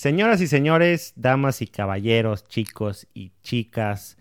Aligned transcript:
Señoras 0.00 0.40
y 0.40 0.46
señores, 0.46 1.12
damas 1.14 1.60
y 1.60 1.66
caballeros, 1.66 2.48
chicos 2.48 3.06
y 3.12 3.32
chicas, 3.42 4.16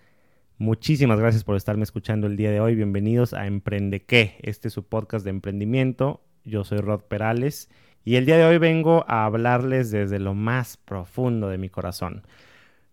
muchísimas 0.57 1.21
gracias 1.21 1.45
por 1.45 1.55
estarme 1.55 1.83
escuchando 1.83 2.27
el 2.27 2.35
día 2.35 2.51
de 2.51 2.59
hoy. 2.59 2.75
Bienvenidos 2.75 3.33
a 3.33 3.47
Emprende 3.47 4.01
qué. 4.01 4.35
Este 4.41 4.67
es 4.67 4.73
su 4.73 4.83
podcast 4.83 5.23
de 5.23 5.29
emprendimiento. 5.29 6.21
Yo 6.43 6.65
soy 6.65 6.79
Rod 6.79 7.03
Perales 7.03 7.69
y 8.03 8.17
el 8.17 8.25
día 8.25 8.35
de 8.35 8.43
hoy 8.43 8.57
vengo 8.57 9.05
a 9.07 9.23
hablarles 9.23 9.89
desde 9.89 10.19
lo 10.19 10.33
más 10.33 10.75
profundo 10.75 11.47
de 11.47 11.57
mi 11.57 11.69
corazón. 11.69 12.23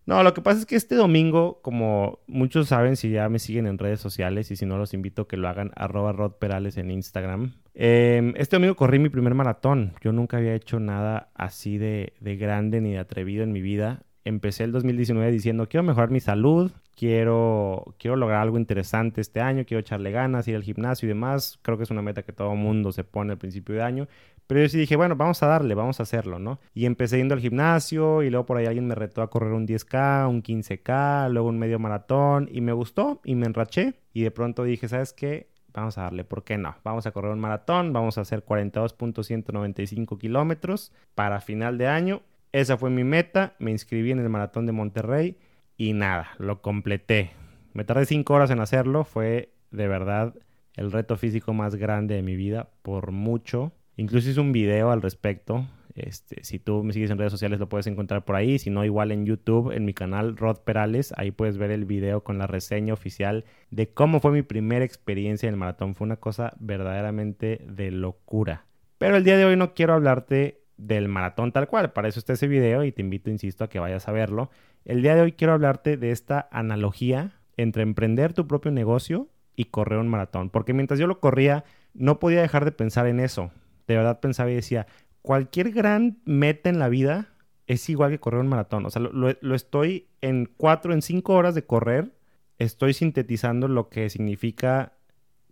No, 0.07 0.23
lo 0.23 0.35
que 0.35 0.41
pasa 0.41 0.61
es 0.61 0.67
que 0.67 0.77
este 0.77 0.95
domingo, 0.95 1.61
como 1.63 2.21
muchos 2.29 2.69
saben, 2.69 2.95
si 2.95 3.11
ya 3.11 3.29
me 3.29 3.41
siguen 3.41 3.67
en 3.67 3.77
redes 3.77 3.99
sociales 3.99 4.53
y 4.53 4.57
si 4.57 4.65
no 4.65 4.79
los 4.79 4.95
invito 4.95 5.23
a 5.23 5.29
que 5.29 5.37
lo 5.37 5.49
hagan, 5.49 5.73
arroba 5.75 6.13
Rod 6.13 6.35
Perales 6.35 6.77
en 6.77 6.93
Instagram. 6.93 7.55
Em, 7.75 8.33
este 8.37 8.55
domingo 8.55 8.77
corrí 8.77 9.01
mi 9.01 9.09
primer 9.09 9.35
maratón. 9.35 9.95
Yo 10.01 10.13
nunca 10.13 10.37
había 10.37 10.55
hecho 10.55 10.79
nada 10.79 11.31
así 11.35 11.77
de, 11.77 12.13
de 12.21 12.37
grande 12.37 12.81
ni 12.81 12.93
de 12.93 13.01
atrevido 13.01 13.43
en 13.43 13.51
mi 13.51 13.61
vida. 13.61 14.05
Empecé 14.25 14.63
el 14.63 14.73
2019 14.73 15.31
diciendo, 15.33 15.69
quiero 15.69 15.83
mejorar 15.83 16.11
mi 16.11 16.21
salud, 16.21 16.71
quiero, 16.97 17.95
quiero 17.99 18.17
lograr 18.17 18.43
algo 18.43 18.59
interesante 18.59 19.21
este 19.21 19.41
año, 19.41 19.65
quiero 19.67 19.81
echarle 19.81 20.11
ganas, 20.11 20.49
ir 20.49 20.57
al 20.57 20.63
gimnasio 20.63 21.07
y 21.07 21.11
demás. 21.11 21.59
Creo 21.63 21.77
que 21.77 21.85
es 21.85 21.91
una 21.91 22.03
meta 22.03 22.23
que 22.23 22.33
todo 22.33 22.55
mundo 22.55 22.93
se 22.93 23.05
pone 23.05 23.33
al 23.33 23.39
principio 23.39 23.75
de 23.75 23.83
año. 23.83 24.09
Pero 24.47 24.61
yo 24.61 24.69
sí 24.69 24.79
dije, 24.79 24.97
bueno, 24.97 25.17
vamos 25.17 25.43
a 25.43 25.47
darle, 25.47 25.75
vamos 25.75 25.99
a 25.99 26.05
hacerlo, 26.05 26.39
¿no? 26.39 26.61
Y 26.73 26.87
empecé 26.87 27.17
yendo 27.19 27.35
al 27.35 27.41
gimnasio 27.41 28.23
y 28.23 28.31
luego 28.31 28.47
por 28.47 28.57
ahí 28.57 28.67
alguien 28.67 28.87
me 28.87 28.95
retó 28.95 29.23
a 29.23 29.31
correr 29.31 29.53
un 29.53 29.67
10K, 29.67 30.29
un 30.29 30.43
15K, 30.43 31.31
luego 31.31 31.49
un 31.49 31.59
medio 31.59 31.79
maratón 31.79 32.49
y 32.53 32.61
me 32.61 32.73
gustó 32.73 33.21
y 33.25 33.35
me 33.35 33.47
enraché 33.47 33.95
y 34.13 34.23
de 34.23 34.31
pronto 34.31 34.63
dije, 34.63 34.89
¿sabes 34.89 35.13
qué? 35.13 35.49
Vamos 35.75 35.99
a 35.99 36.03
darle, 36.03 36.25
¿por 36.25 36.45
qué 36.45 36.57
no? 36.57 36.77
Vamos 36.85 37.07
a 37.07 37.11
correr 37.11 37.33
un 37.33 37.41
maratón, 37.41 37.93
vamos 37.93 38.17
a 38.19 38.23
hacer 38.23 38.45
42.195 38.45 40.17
kilómetros 40.17 40.93
para 41.15 41.41
final 41.41 41.77
de 41.77 41.89
año. 41.89 42.23
Esa 42.53 42.79
fue 42.79 42.89
mi 42.89 43.05
meta, 43.05 43.55
me 43.59 43.73
inscribí 43.73 44.13
en 44.13 44.21
el 44.21 44.29
maratón 44.31 44.65
de 44.65 44.73
Monterrey 44.73 45.37
y 45.77 45.93
nada, 45.93 46.29
lo 46.39 46.63
completé. 46.63 47.33
Me 47.75 47.85
tardé 47.85 48.07
5 48.07 48.33
horas 48.33 48.51
en 48.51 48.61
hacerlo, 48.61 49.05
fue 49.05 49.53
de 49.71 49.89
verdad 49.89 50.35
el 50.75 50.93
reto 50.93 51.17
físico 51.17 51.53
más 51.53 51.75
grande 51.75 52.15
de 52.15 52.23
mi 52.23 52.37
vida 52.37 52.71
por 52.83 53.11
mucho 53.11 53.73
Incluso 53.97 54.31
hice 54.31 54.41
un 54.41 54.53
video 54.53 54.91
al 54.91 55.03
respecto. 55.03 55.67
Este, 55.95 56.45
si 56.45 56.59
tú 56.59 56.85
me 56.85 56.93
sigues 56.93 57.11
en 57.11 57.17
redes 57.17 57.33
sociales 57.33 57.59
lo 57.59 57.71
puedes 57.71 57.87
encontrar 57.87 58.27
por 58.27 58.37
ahí, 58.37 58.59
si 58.59 58.69
no 58.69 58.85
igual 58.85 59.13
en 59.13 59.25
YouTube, 59.25 59.73
en 59.73 59.87
mi 59.87 59.95
canal 59.95 60.37
Rod 60.37 60.59
Perales, 60.59 61.15
ahí 61.17 61.31
puedes 61.31 61.57
ver 61.57 61.71
el 61.71 61.87
video 61.87 62.23
con 62.23 62.37
la 62.37 62.47
reseña 62.47 62.93
oficial 62.93 63.47
de 63.71 63.89
cómo 63.89 64.21
fue 64.21 64.31
mi 64.33 64.43
primera 64.43 64.85
experiencia 64.85 65.49
en 65.49 65.55
el 65.55 65.59
maratón. 65.59 65.95
Fue 65.95 66.05
una 66.05 66.17
cosa 66.17 66.53
verdaderamente 66.61 67.65
de 67.67 67.91
locura. 67.91 68.67
Pero 68.99 69.17
el 69.17 69.25
día 69.25 69.39
de 69.39 69.47
hoy 69.47 69.57
no 69.57 69.73
quiero 69.73 69.95
hablarte 69.95 70.61
del 70.77 71.09
maratón 71.09 71.53
tal 71.53 71.67
cual, 71.67 71.93
para 71.93 72.09
eso 72.09 72.19
está 72.19 72.35
ese 72.35 72.49
video 72.49 72.85
y 72.85 72.93
te 72.93 73.01
invito, 73.01 73.31
insisto, 73.31 73.65
a 73.65 73.69
que 73.71 73.79
vayas 73.79 74.07
a 74.09 74.13
verlo. 74.13 74.51
El 74.85 75.01
día 75.01 75.15
de 75.15 75.23
hoy 75.23 75.33
quiero 75.33 75.55
hablarte 75.55 75.97
de 75.97 76.11
esta 76.11 76.47
analogía 76.53 77.41
entre 77.57 77.83
emprender 77.83 78.35
tu 78.35 78.47
propio 78.47 78.71
negocio 78.71 79.29
y 79.55 79.67
correr 79.67 79.99
un 79.99 80.09
maratón, 80.09 80.51
porque 80.51 80.75
mientras 80.75 81.01
yo 81.01 81.07
lo 81.07 81.19
corría 81.19 81.65
no 81.95 82.19
podía 82.19 82.43
dejar 82.43 82.67
de 82.67 82.73
pensar 82.73 83.07
en 83.07 83.21
eso 83.21 83.51
de 83.87 83.97
verdad 83.97 84.21
pensaba 84.21 84.51
y 84.51 84.55
decía, 84.55 84.87
cualquier 85.23 85.71
gran 85.73 86.19
meta 86.25 86.71
en 86.71 86.79
la 86.79 86.89
vida 86.89 87.29
es 87.67 87.89
igual 87.89 88.11
que 88.11 88.21
correr 88.21 88.41
un 88.41 88.49
maratón. 88.49 88.87
O 88.87 88.91
sea, 88.91 89.03
lo, 89.03 89.55
estoy 89.55 90.07
en 90.21 90.47
cuatro, 90.57 90.93
en 90.93 91.03
cinco 91.03 91.35
horas 91.35 91.55
de 91.55 91.65
correr, 91.65 92.13
estoy 92.59 92.95
sintetizando 92.95 93.69
lo 93.69 93.89
que 93.89 94.09
significa 94.09 94.93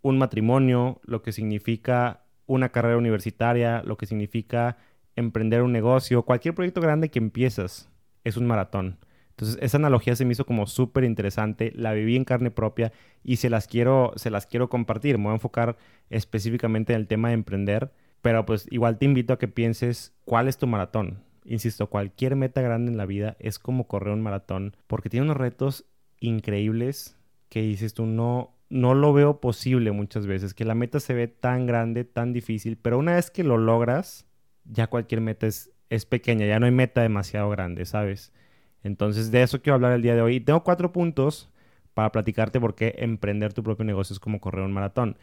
un 0.01 0.17
matrimonio, 0.17 1.01
lo 1.03 1.21
que 1.21 1.31
significa 1.31 2.23
una 2.45 2.69
carrera 2.69 2.97
universitaria, 2.97 3.83
lo 3.83 3.97
que 3.97 4.05
significa 4.05 4.77
emprender 5.15 5.61
un 5.61 5.71
negocio, 5.71 6.23
cualquier 6.23 6.53
proyecto 6.53 6.81
grande 6.81 7.09
que 7.09 7.19
empiezas 7.19 7.89
es 8.23 8.37
un 8.37 8.45
maratón. 8.45 8.97
Entonces, 9.31 9.57
esa 9.61 9.77
analogía 9.77 10.15
se 10.15 10.23
me 10.23 10.31
hizo 10.31 10.45
como 10.45 10.67
súper 10.67 11.03
interesante, 11.03 11.73
la 11.75 11.91
viví 11.91 12.15
en 12.15 12.23
carne 12.23 12.51
propia 12.51 12.93
y 13.23 13.37
se 13.37 13.49
las 13.49 13.67
quiero, 13.67 14.13
se 14.15 14.29
las 14.29 14.45
quiero 14.45 14.69
compartir. 14.69 15.17
Me 15.17 15.25
voy 15.25 15.31
a 15.31 15.35
enfocar 15.35 15.75
específicamente 16.09 16.93
en 16.93 17.01
el 17.01 17.07
tema 17.07 17.29
de 17.29 17.33
emprender 17.33 17.91
pero 18.25 18.43
pues 18.43 18.65
igual 18.71 18.97
te 18.97 19.05
invito 19.05 19.33
a 19.33 19.37
que 19.37 19.47
pienses 19.47 20.11
cuál 20.25 20.47
es 20.47 20.57
tu 20.57 20.65
maratón. 20.65 21.19
Insisto, 21.43 21.91
cualquier 21.91 22.35
meta 22.35 22.59
grande 22.59 22.91
en 22.91 22.97
la 22.97 23.05
vida 23.05 23.37
es 23.37 23.59
como 23.59 23.85
correr 23.85 24.15
un 24.15 24.23
maratón 24.23 24.75
porque 24.87 25.11
tiene 25.11 25.25
unos 25.25 25.37
retos 25.37 25.85
increíbles 26.19 27.19
que 27.49 27.61
dices 27.61 27.93
tú 27.93 28.07
no 28.07 28.55
no 28.67 28.95
lo 28.95 29.13
veo 29.13 29.39
posible 29.41 29.91
muchas 29.91 30.25
veces, 30.25 30.55
que 30.55 30.65
la 30.65 30.73
meta 30.73 30.99
se 30.99 31.13
ve 31.13 31.27
tan 31.27 31.67
grande, 31.67 32.03
tan 32.03 32.33
difícil, 32.33 32.77
pero 32.77 32.97
una 32.97 33.13
vez 33.13 33.29
que 33.29 33.43
lo 33.43 33.59
logras, 33.59 34.25
ya 34.63 34.87
cualquier 34.87 35.21
meta 35.21 35.45
es, 35.45 35.69
es 35.91 36.07
pequeña, 36.07 36.47
ya 36.47 36.59
no 36.59 36.65
hay 36.65 36.71
meta 36.71 37.03
demasiado 37.03 37.51
grande, 37.51 37.85
¿sabes? 37.85 38.33
Entonces 38.81 39.29
de 39.29 39.43
eso 39.43 39.61
quiero 39.61 39.75
hablar 39.75 39.91
el 39.91 40.01
día 40.01 40.15
de 40.15 40.23
hoy. 40.23 40.37
Y 40.37 40.39
tengo 40.39 40.63
cuatro 40.63 40.91
puntos 40.91 41.51
para 41.93 42.11
platicarte 42.11 42.59
por 42.59 42.73
qué 42.73 42.95
emprender 42.97 43.53
tu 43.53 43.61
propio 43.61 43.85
negocio 43.85 44.15
es 44.15 44.19
como 44.19 44.41
correr 44.41 44.65
un 44.65 44.73
maratón. 44.73 45.15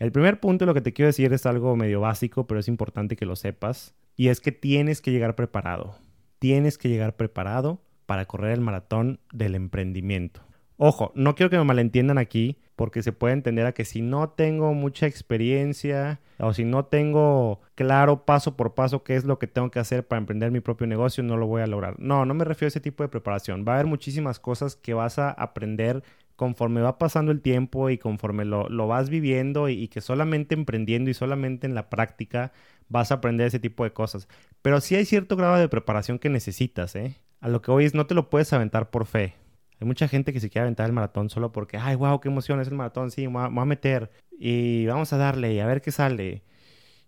El 0.00 0.12
primer 0.12 0.40
punto, 0.40 0.64
lo 0.64 0.72
que 0.72 0.80
te 0.80 0.94
quiero 0.94 1.08
decir 1.08 1.30
es 1.30 1.44
algo 1.44 1.76
medio 1.76 2.00
básico, 2.00 2.46
pero 2.46 2.58
es 2.58 2.68
importante 2.68 3.16
que 3.16 3.26
lo 3.26 3.36
sepas, 3.36 3.94
y 4.16 4.28
es 4.28 4.40
que 4.40 4.50
tienes 4.50 5.02
que 5.02 5.12
llegar 5.12 5.36
preparado. 5.36 5.94
Tienes 6.38 6.78
que 6.78 6.88
llegar 6.88 7.16
preparado 7.16 7.82
para 8.06 8.24
correr 8.24 8.52
el 8.52 8.62
maratón 8.62 9.20
del 9.30 9.54
emprendimiento. 9.54 10.40
Ojo, 10.78 11.12
no 11.14 11.34
quiero 11.34 11.50
que 11.50 11.58
me 11.58 11.64
malentiendan 11.64 12.16
aquí, 12.16 12.56
porque 12.76 13.02
se 13.02 13.12
puede 13.12 13.34
entender 13.34 13.66
a 13.66 13.72
que 13.72 13.84
si 13.84 14.00
no 14.00 14.30
tengo 14.30 14.72
mucha 14.72 15.06
experiencia 15.06 16.18
o 16.38 16.54
si 16.54 16.64
no 16.64 16.86
tengo 16.86 17.60
claro 17.74 18.24
paso 18.24 18.56
por 18.56 18.72
paso 18.72 19.04
qué 19.04 19.16
es 19.16 19.24
lo 19.26 19.38
que 19.38 19.48
tengo 19.48 19.70
que 19.70 19.80
hacer 19.80 20.08
para 20.08 20.18
emprender 20.18 20.50
mi 20.50 20.60
propio 20.60 20.86
negocio, 20.86 21.22
no 21.22 21.36
lo 21.36 21.46
voy 21.46 21.60
a 21.60 21.66
lograr. 21.66 22.00
No, 22.00 22.24
no 22.24 22.32
me 22.32 22.46
refiero 22.46 22.68
a 22.68 22.72
ese 22.72 22.80
tipo 22.80 23.02
de 23.02 23.10
preparación. 23.10 23.66
Va 23.68 23.72
a 23.72 23.74
haber 23.74 23.86
muchísimas 23.86 24.40
cosas 24.40 24.76
que 24.76 24.94
vas 24.94 25.18
a 25.18 25.30
aprender 25.30 26.02
conforme 26.40 26.80
va 26.80 26.96
pasando 26.96 27.32
el 27.32 27.42
tiempo 27.42 27.90
y 27.90 27.98
conforme 27.98 28.46
lo, 28.46 28.86
vas 28.86 29.10
viviendo 29.10 29.68
y, 29.68 29.88
que 29.88 30.00
solamente 30.00 30.54
emprendiendo 30.54 31.10
y 31.10 31.14
solamente 31.14 31.66
en 31.66 31.74
la 31.74 31.90
práctica 31.90 32.50
vas 32.88 33.10
a 33.10 33.16
aprender 33.16 33.46
ese 33.46 33.58
tipo 33.58 33.84
de 33.84 33.92
cosas. 33.92 34.26
Pero 34.62 34.80
sí 34.80 34.94
hay 34.94 35.04
cierto 35.04 35.36
grado 35.36 35.56
de 35.56 35.68
preparación 35.68 36.18
que 36.18 36.30
necesitas, 36.30 36.96
¿eh? 36.96 37.18
A 37.42 37.50
lo 37.50 37.60
que 37.60 37.70
hoy 37.70 37.84
es, 37.84 37.94
no 37.94 38.06
te 38.06 38.14
lo 38.14 38.30
puedes 38.30 38.50
aventar 38.54 38.88
por 38.88 39.04
fe. 39.04 39.34
Hay 39.80 39.86
mucha 39.86 40.08
gente 40.08 40.32
que 40.32 40.40
se 40.40 40.48
quiere 40.48 40.62
aventar 40.62 40.86
el 40.86 40.94
maratón 40.94 41.28
solo 41.28 41.52
porque, 41.52 41.76
ay, 41.76 41.94
wow, 41.96 42.18
qué 42.20 42.30
emoción 42.30 42.58
es 42.58 42.68
el 42.68 42.74
maratón, 42.74 43.10
sí, 43.10 43.28
me 43.28 43.46
voy, 43.50 43.58
a, 43.58 43.64
meter 43.66 44.10
y 44.38 44.86
vamos 44.86 45.12
a 45.12 45.18
darle 45.18 45.52
y 45.52 45.60
a 45.60 45.66
ver 45.66 45.82
qué 45.82 45.92
sale. 45.92 46.42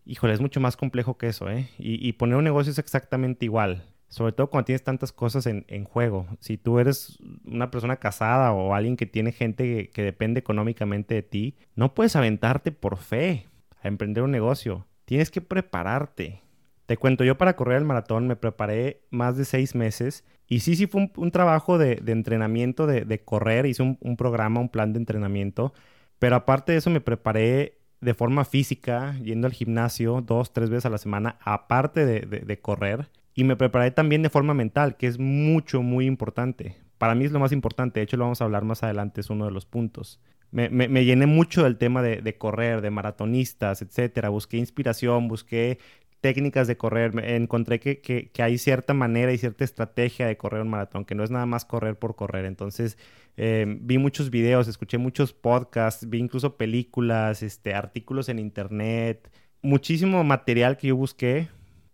Híjole, 0.05 0.35
es 0.35 0.43
mucho 0.43 0.61
más 0.61 0.77
complejo 0.77 1.17
que 1.17 1.29
eso, 1.29 1.49
¿eh? 1.49 1.71
y 1.79 2.13
poner 2.13 2.37
un 2.37 2.45
negocio 2.45 2.71
es 2.71 2.79
exactamente 2.79 3.47
igual 3.47 3.83
sobre 4.13 4.33
todo 4.33 4.51
cuando 4.51 4.67
tienes 4.67 4.85
tantas 4.85 5.11
cosas 5.11 5.47
en, 5.47 5.85
juego. 5.85 6.27
Si 6.39 6.59
tú 6.59 6.79
eres 6.79 7.19
una 7.47 7.71
persona 7.71 7.97
casada 7.97 8.53
o 8.53 8.75
alguien 8.75 8.99
que 8.99 9.07
tiene 9.07 9.33
gente 9.33 9.89
que, 9.89 10.03
depende 10.03 10.39
económicamente 10.39 11.15
de 11.15 11.23
ti, 11.23 11.57
no 11.77 11.95
puedes 11.95 12.15
aventarte 12.15 12.73
por 12.73 12.99
fe 12.99 13.47
a 13.83 13.89
emprender 13.89 14.23
un 14.23 14.31
negocio. 14.31 14.87
Tienes 15.07 15.31
que 15.31 15.41
prepararte. 15.41 16.43
Te 16.85 16.99
cuento, 16.99 17.25
yo 17.25 17.39
para 17.39 17.57
correr 17.57 17.79
el 17.79 17.87
maratón 17.87 18.27
me 18.27 18.37
preparé 18.37 19.01
más 19.09 19.39
de 19.39 19.47
seis 19.47 19.75
meses 19.75 20.27
y 20.47 20.61
sí, 20.61 20.77
sí 20.77 20.87
fue 20.87 21.11
un, 21.17 21.31
trabajo 21.31 21.79
de, 21.79 22.03
entrenamiento, 22.07 22.87
de, 22.87 23.25
correr, 23.25 23.65
hice 23.65 23.83
un, 23.83 24.17
programa, 24.19 24.61
un 24.61 24.69
plan 24.69 24.93
de 24.93 24.99
entrenamiento, 24.99 25.73
pero 26.19 26.37
aparte 26.37 26.73
de 26.73 26.79
eso 26.79 26.91
me 26.91 27.01
preparé 27.01 27.79
de 28.03 28.13
forma 28.13 28.45
física, 28.45 29.17
yendo 29.23 29.47
al 29.47 29.55
gimnasio 29.55 30.21
dos, 30.21 30.53
tres 30.53 30.69
veces 30.69 30.85
a 30.85 30.91
la 30.91 30.99
semana, 30.99 31.39
aparte 31.41 32.05
de 32.05 32.61
correr 32.61 33.09
y 33.35 33.45
me 33.45 33.57
preparé 33.57 33.91
también 33.91 34.23
de 34.23 34.31
forma 34.31 34.55
mental, 34.55 34.97
que 34.97 35.07
es 35.07 35.19
mucho, 35.19 35.83
muy 35.83 36.07
importante. 36.07 36.77
Para 36.99 37.15
mí 37.15 37.25
es 37.25 37.33
lo 37.33 37.41
más 37.41 37.53
importante, 37.53 38.01
de 38.01 38.05
hecho 38.05 38.17
lo 38.17 38.25
vamos 38.25 38.41
a 38.41 38.45
hablar 38.45 38.65
más 38.65 38.83
adelante, 38.83 39.21
es 39.21 39.31
uno 39.31 39.47
de 39.47 39.51
los 39.51 39.67
puntos. 39.67 40.21
Me, 40.51 40.69
me, 40.69 41.05
llené 41.07 41.25
mucho 41.25 41.65
del 41.65 41.79
tema 41.79 42.03
de, 42.03 42.37
correr, 42.37 42.83
de 42.83 42.91
maratonistas, 42.91 43.81
etcétera. 43.81 44.29
Busqué 44.29 44.59
inspiración, 44.59 45.27
busqué 45.27 45.79
técnicas 46.21 46.69
de 46.69 46.77
correr. 46.77 47.13
encontré 47.25 47.81
que, 47.81 48.03
que, 48.03 48.31
que, 48.31 48.43
hay 48.43 48.59
cierta 48.59 48.93
manera 48.93 49.33
y 49.33 49.39
cierta 49.39 49.65
estrategia 49.65 50.27
de 50.27 50.37
correr 50.37 50.61
un 50.61 50.69
maratón, 50.69 51.07
que 51.07 51.15
no 51.15 51.25
es 51.25 51.31
nada 51.31 51.47
más 51.47 51.65
correr 51.65 51.99
por 51.99 52.17
correr. 52.17 52.45
Entonces, 52.45 52.99
eh, 53.39 53.65
vi 53.81 53.97
muchos 53.97 54.29
videos, 54.29 54.69
escuché 54.69 54.99
muchos 54.99 55.33
podcasts, 55.33 56.07
vi 56.09 56.19
incluso 56.19 56.59
películas, 56.59 57.43
este, 57.43 57.73
artículos 57.73 58.29
en 58.29 58.39
internet, 58.39 59.31
muchísimo 59.63 60.23
material 60.23 60.77
que 60.77 60.89
yo 60.89 60.97
busqué 60.97 61.49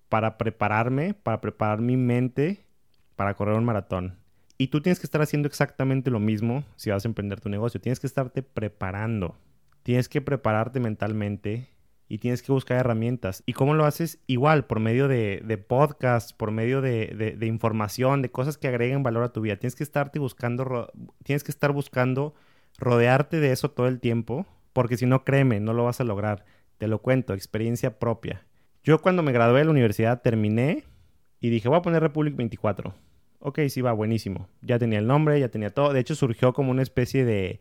para 0.08 0.38
prepararme, 0.38 1.14
para 1.14 1.40
preparar 1.40 1.80
mi 1.80 1.96
mente 1.96 2.68
para 3.18 3.34
correr 3.34 3.56
un 3.56 3.64
maratón. 3.64 4.16
Y 4.58 4.68
tú 4.68 4.80
tienes 4.80 5.00
que 5.00 5.06
estar 5.06 5.20
haciendo 5.20 5.48
exactamente 5.48 6.08
lo 6.08 6.20
mismo 6.20 6.62
si 6.76 6.90
vas 6.90 7.04
a 7.04 7.08
emprender 7.08 7.40
tu 7.40 7.48
negocio. 7.48 7.80
Tienes 7.80 7.98
que 7.98 8.06
estarte 8.06 8.44
preparando. 8.44 9.34
Tienes 9.82 10.08
que 10.08 10.20
prepararte 10.20 10.78
mentalmente 10.78 11.68
y 12.08 12.18
tienes 12.18 12.42
que 12.42 12.52
buscar 12.52 12.78
herramientas. 12.78 13.42
¿Y 13.44 13.54
cómo 13.54 13.74
lo 13.74 13.84
haces? 13.84 14.20
Igual, 14.28 14.66
por 14.66 14.78
medio 14.78 15.08
de, 15.08 15.42
de 15.44 15.58
podcasts, 15.58 16.32
por 16.32 16.52
medio 16.52 16.80
de, 16.80 17.34
de, 17.36 17.46
información, 17.46 18.22
de 18.22 18.30
cosas 18.30 18.56
que 18.56 18.68
agreguen 18.68 19.02
valor 19.02 19.24
a 19.24 19.32
tu 19.32 19.40
vida. 19.40 19.56
Tienes 19.56 19.74
que 19.74 19.82
estarte 19.82 20.20
buscando, 20.20 20.92
tienes 21.24 21.42
que 21.42 21.50
estar 21.50 21.72
buscando 21.72 22.34
rodearte 22.78 23.40
de 23.40 23.50
eso 23.50 23.72
todo 23.72 23.88
el 23.88 23.98
tiempo, 23.98 24.46
porque 24.72 24.96
si 24.96 25.06
no, 25.06 25.24
créeme, 25.24 25.58
no 25.58 25.72
lo 25.72 25.84
vas 25.84 26.00
a 26.00 26.04
lograr. 26.04 26.44
Te 26.78 26.86
lo 26.86 27.02
cuento, 27.02 27.34
experiencia 27.34 27.98
propia. 27.98 28.46
Yo 28.82 29.00
cuando 29.00 29.22
me 29.22 29.32
gradué 29.32 29.60
de 29.60 29.64
la 29.66 29.70
universidad 29.70 30.22
terminé 30.22 30.84
Y 31.40 31.50
dije, 31.50 31.68
voy 31.68 31.78
a 31.78 31.82
poner 31.82 32.02
Republic 32.02 32.36
24. 32.36 32.94
Ok, 33.40 33.60
sí, 33.68 33.80
va, 33.80 33.92
buenísimo. 33.92 34.48
Ya 34.62 34.78
tenía 34.78 34.98
el 34.98 35.06
nombre, 35.06 35.38
ya 35.38 35.48
tenía 35.48 35.70
todo. 35.70 35.92
De 35.92 36.00
hecho, 36.00 36.14
surgió 36.14 36.52
como 36.52 36.72
una 36.72 36.82
especie 36.82 37.24
de, 37.24 37.60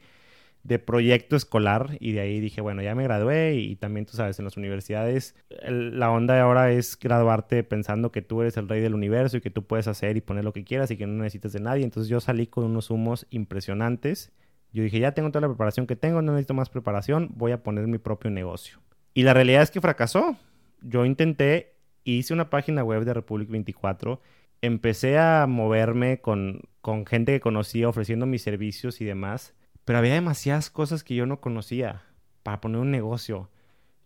de 0.63 0.79
proyecto 0.79 1.35
escolar 1.35 1.97
y 1.99 2.11
de 2.11 2.19
ahí 2.19 2.39
dije, 2.41 2.59
bueno, 2.59 2.81
ya 2.81 2.93
me 2.93 3.03
gradué 3.03 3.55
y 3.55 3.77
también 3.77 4.05
tú 4.05 4.17
sabes, 4.17 4.37
en 4.37 4.45
las 4.45 4.57
universidades 4.57 5.33
la 5.65 6.11
onda 6.11 6.33
de 6.33 6.41
ahora 6.41 6.71
es 6.71 6.99
graduarte 6.99 7.63
pensando 7.63 8.11
que 8.11 8.21
tú 8.21 8.41
eres 8.41 8.57
el 8.57 8.67
rey 8.67 8.81
del 8.81 8.93
universo 8.93 9.37
y 9.37 9.41
que 9.41 9.49
tú 9.49 9.63
puedes 9.65 9.87
hacer 9.87 10.17
y 10.17 10.21
poner 10.21 10.43
lo 10.43 10.51
que 10.51 10.65
quieras 10.65 10.91
y 10.91 10.97
que 10.97 11.07
no 11.07 11.23
necesitas 11.23 11.53
de 11.53 11.61
nadie. 11.61 11.85
Entonces 11.85 12.09
yo 12.09 12.19
salí 12.19 12.47
con 12.47 12.65
unos 12.65 12.89
humos 12.89 13.27
impresionantes. 13.29 14.31
Yo 14.73 14.83
dije, 14.83 14.99
ya 14.99 15.13
tengo 15.13 15.29
toda 15.29 15.41
la 15.41 15.47
preparación 15.47 15.87
que 15.87 15.95
tengo, 15.95 16.21
no 16.21 16.33
necesito 16.33 16.53
más 16.53 16.69
preparación, 16.69 17.31
voy 17.35 17.53
a 17.53 17.63
poner 17.63 17.87
mi 17.87 17.97
propio 17.97 18.29
negocio. 18.29 18.79
Y 19.13 19.23
la 19.23 19.33
realidad 19.33 19.61
es 19.61 19.71
que 19.71 19.79
fracasó. 19.79 20.35
Yo 20.81 21.05
intenté, 21.05 21.75
hice 22.03 22.33
una 22.33 22.49
página 22.49 22.83
web 22.83 23.03
de 23.03 23.13
Republic 23.13 23.49
24 23.49 24.21
empecé 24.61 25.17
a 25.17 25.45
moverme 25.47 26.19
con, 26.21 26.61
con 26.81 27.05
gente 27.05 27.33
que 27.33 27.39
conocía 27.39 27.89
ofreciendo 27.89 28.25
mis 28.25 28.41
servicios 28.41 29.01
y 29.01 29.05
demás, 29.05 29.53
pero 29.85 29.99
había 29.99 30.13
demasiadas 30.13 30.69
cosas 30.69 31.03
que 31.03 31.15
yo 31.15 31.25
no 31.25 31.39
conocía 31.39 32.03
para 32.43 32.61
poner 32.61 32.81
un 32.81 32.91
negocio. 32.91 33.49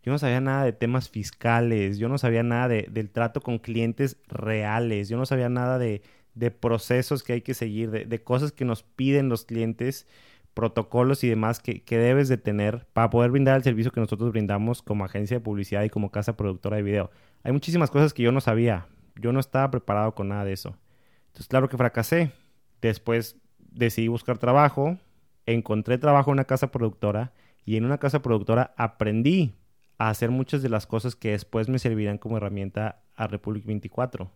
Yo 0.04 0.12
no 0.12 0.18
sabía 0.18 0.42
nada 0.42 0.64
de 0.64 0.74
temas 0.74 1.10
fiscales, 1.10 2.00
yo 2.00 2.10
no 2.10 2.18
sabía 2.18 2.44
nada 2.44 2.68
de, 2.68 2.88
del 2.90 3.12
trato 3.12 3.42
con 3.42 3.60
clientes 3.60 4.18
reales, 4.28 5.10
yo 5.10 5.18
no 5.18 5.26
sabía 5.26 5.50
nada 5.50 5.78
de, 5.78 6.02
de 6.34 6.50
procesos 6.52 7.24
que 7.24 7.34
hay 7.34 7.42
que 7.42 7.54
seguir, 7.54 7.92
de, 7.92 8.06
de, 8.06 8.24
cosas 8.24 8.52
que 8.52 8.66
nos 8.66 8.82
piden 8.84 9.30
los 9.30 9.46
clientes, 9.46 10.08
protocolos 10.54 11.24
y 11.24 11.30
demás 11.30 11.60
que, 11.60 11.84
que 11.84 11.98
debes 11.98 12.28
de 12.28 12.38
tener 12.38 12.88
para 12.94 13.10
poder 13.10 13.32
brindar 13.32 13.56
el 13.56 13.64
servicio 13.64 13.92
que 13.92 14.02
nosotros 14.02 14.32
brindamos 14.32 14.82
como 14.82 15.06
agencia 15.06 15.38
de 15.38 15.42
publicidad 15.42 15.84
y 15.84 15.90
como 15.90 16.12
casa 16.12 16.36
productora 16.36 16.78
de 16.78 16.84
video. 16.84 17.12
Hay 17.44 17.52
muchísimas 17.52 17.90
cosas 17.90 18.14
que 18.14 18.24
yo 18.24 18.32
no 18.32 18.42
sabía, 18.42 18.88
yo 19.16 19.32
no 19.32 19.40
estaba 19.40 19.72
preparado 19.72 20.14
con 20.14 20.30
nada 20.30 20.46
de 20.46 20.54
eso. 20.54 20.78
Entonces, 21.28 21.48
claro 21.48 21.70
que 21.70 21.78
fracasé. 21.78 22.32
Después 22.82 23.38
decidí 23.60 24.08
buscar 24.08 24.38
trabajo, 24.38 24.98
encontré 25.46 25.98
trabajo 25.98 26.32
en 26.32 26.34
una 26.34 26.46
casa 26.46 26.72
productora 26.72 27.32
y 27.64 27.78
en 27.78 27.86
una 27.86 28.00
casa 28.00 28.22
productora 28.22 28.74
aprendí 28.76 29.54
a 29.98 30.10
hacer 30.10 30.32
muchas 30.32 30.62
de 30.62 30.70
las 30.70 30.88
cosas 30.88 31.16
que 31.16 31.32
después 31.32 31.70
me 31.70 31.80
servirán 31.80 32.18
como 32.18 32.38
herramienta 32.38 33.02
a 33.16 33.28
Republic 33.28 33.66
24. 33.66 34.32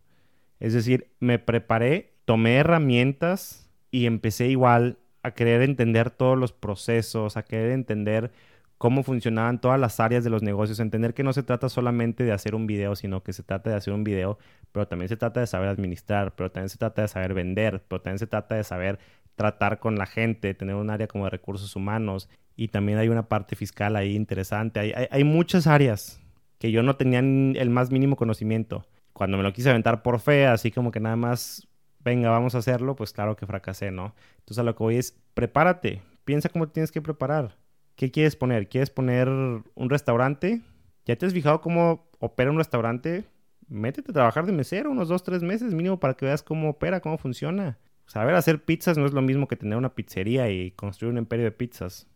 Es 0.59 0.73
decir, 0.73 1.12
me 1.19 1.39
preparé, 1.39 2.13
tomé 2.25 2.57
herramientas 2.57 3.69
y 3.91 4.06
empecé 4.06 4.47
igual 4.47 5.00
a 5.25 5.31
querer 5.31 5.62
entender 5.62 6.12
todos 6.12 6.38
los 6.38 6.51
procesos, 6.54 7.38
a 7.38 7.44
querer 7.44 7.72
entender 7.72 8.31
cómo 8.77 9.04
funcionaban 9.04 9.60
todas 9.60 9.80
las 9.80 10.00
áreas 10.00 10.24
de 10.24 10.30
los 10.30 10.44
negocios, 10.44 10.80
entender 10.80 11.13
que 11.13 11.24
no 11.24 11.33
se 11.33 11.44
trata 11.44 11.69
solamente 11.69 12.24
de 12.24 12.31
hacer 12.31 12.56
un 12.56 12.68
video, 12.68 12.95
sino 12.95 13.24
que 13.24 13.33
se 13.33 13.44
trata 13.44 13.69
de 13.69 13.77
hacer 13.77 13.94
un 13.94 14.04
video, 14.04 14.38
pero 14.72 14.88
también 14.88 15.10
se 15.10 15.18
trata 15.18 15.39
de 15.39 15.48
saber 15.48 15.69
administrar, 15.69 16.36
pero 16.36 16.51
también 16.51 16.69
se 16.69 16.77
trata 16.77 17.01
de 17.01 17.07
saber 17.07 17.33
vender, 17.33 17.83
pero 17.88 18.01
también 18.01 18.19
se 18.19 18.27
trata 18.27 18.56
de 18.56 18.63
saber 18.63 19.00
tratar 19.36 19.80
con 19.80 19.95
la 19.98 20.06
gente, 20.06 20.54
tener 20.54 20.75
un 20.75 20.89
área 20.89 21.07
como 21.07 21.25
de 21.25 21.30
recursos 21.30 21.75
humanos 21.75 22.30
y 22.56 22.69
también 22.69 22.98
hay 22.98 23.10
una 23.10 23.27
parte 23.27 23.56
fiscal 23.56 23.95
ahí 23.95 24.16
interesante. 24.16 25.07
Hay, 25.10 25.24
muchas 25.24 25.68
áreas 25.68 26.22
que 26.60 26.72
yo 26.72 26.83
no 26.83 26.95
tenía 26.95 27.19
el 27.19 27.69
más 27.69 27.92
mínimo 27.92 28.16
conocimiento. 28.16 28.86
Cuando 29.13 29.38
me 29.38 29.44
lo 29.44 29.54
quise 29.54 29.69
aventar 29.69 30.04
por 30.04 30.19
fe, 30.19 30.48
así 30.48 30.72
como 30.72 30.92
que 30.92 31.00
nada 31.00 31.16
más, 31.16 31.68
venga, 32.05 32.29
vamos 32.29 32.55
a 32.55 32.59
hacerlo, 32.59 32.95
pues 32.95 33.11
claro 33.11 33.35
que 33.35 33.45
fracasé, 33.45 33.91
¿no? 33.91 34.15
Entonces 34.37 34.59
a 34.59 34.63
lo 34.63 34.75
que 34.75 34.83
voy 34.83 34.95
es, 34.95 35.19
prepárate, 35.33 36.01
piensa 36.23 36.47
cómo 36.47 36.69
tienes 36.69 36.91
que 36.91 37.01
preparar 37.01 37.57
¿Qué 37.95 38.11
quieres 38.11 38.35
poner? 38.35 38.67
¿Quieres 38.67 38.89
poner 38.89 39.29
un 39.29 39.89
restaurante? 39.89 40.61
¿Ya 41.05 41.15
te 41.15 41.25
has 41.25 41.33
fijado 41.33 41.61
cómo 41.61 42.09
opera 42.19 42.51
un 42.51 42.57
restaurante? 42.57 43.25
Métete 43.69 44.11
a 44.11 44.13
trabajar 44.13 44.45
de 44.45 44.51
mesero 44.51 44.91
unos 44.91 45.07
dos, 45.07 45.23
tres 45.23 45.41
meses 45.41 45.73
mínimo 45.73 45.99
para 45.99 46.13
que 46.15 46.25
veas 46.25 46.43
cómo 46.43 46.69
opera, 46.69 46.99
cómo 46.99 47.17
funciona. 47.17 47.77
Saber 48.05 48.35
hacer 48.35 48.63
pizzas 48.65 48.97
no 48.97 49.05
es 49.05 49.13
lo 49.13 49.21
mismo 49.21 49.47
que 49.47 49.55
tener 49.55 49.77
una 49.77 49.95
pizzería 49.95 50.49
y 50.51 50.71
construir 50.71 51.13
un 51.13 51.17
imperio 51.19 51.45
de 51.45 51.51
pizzas. 51.51 52.07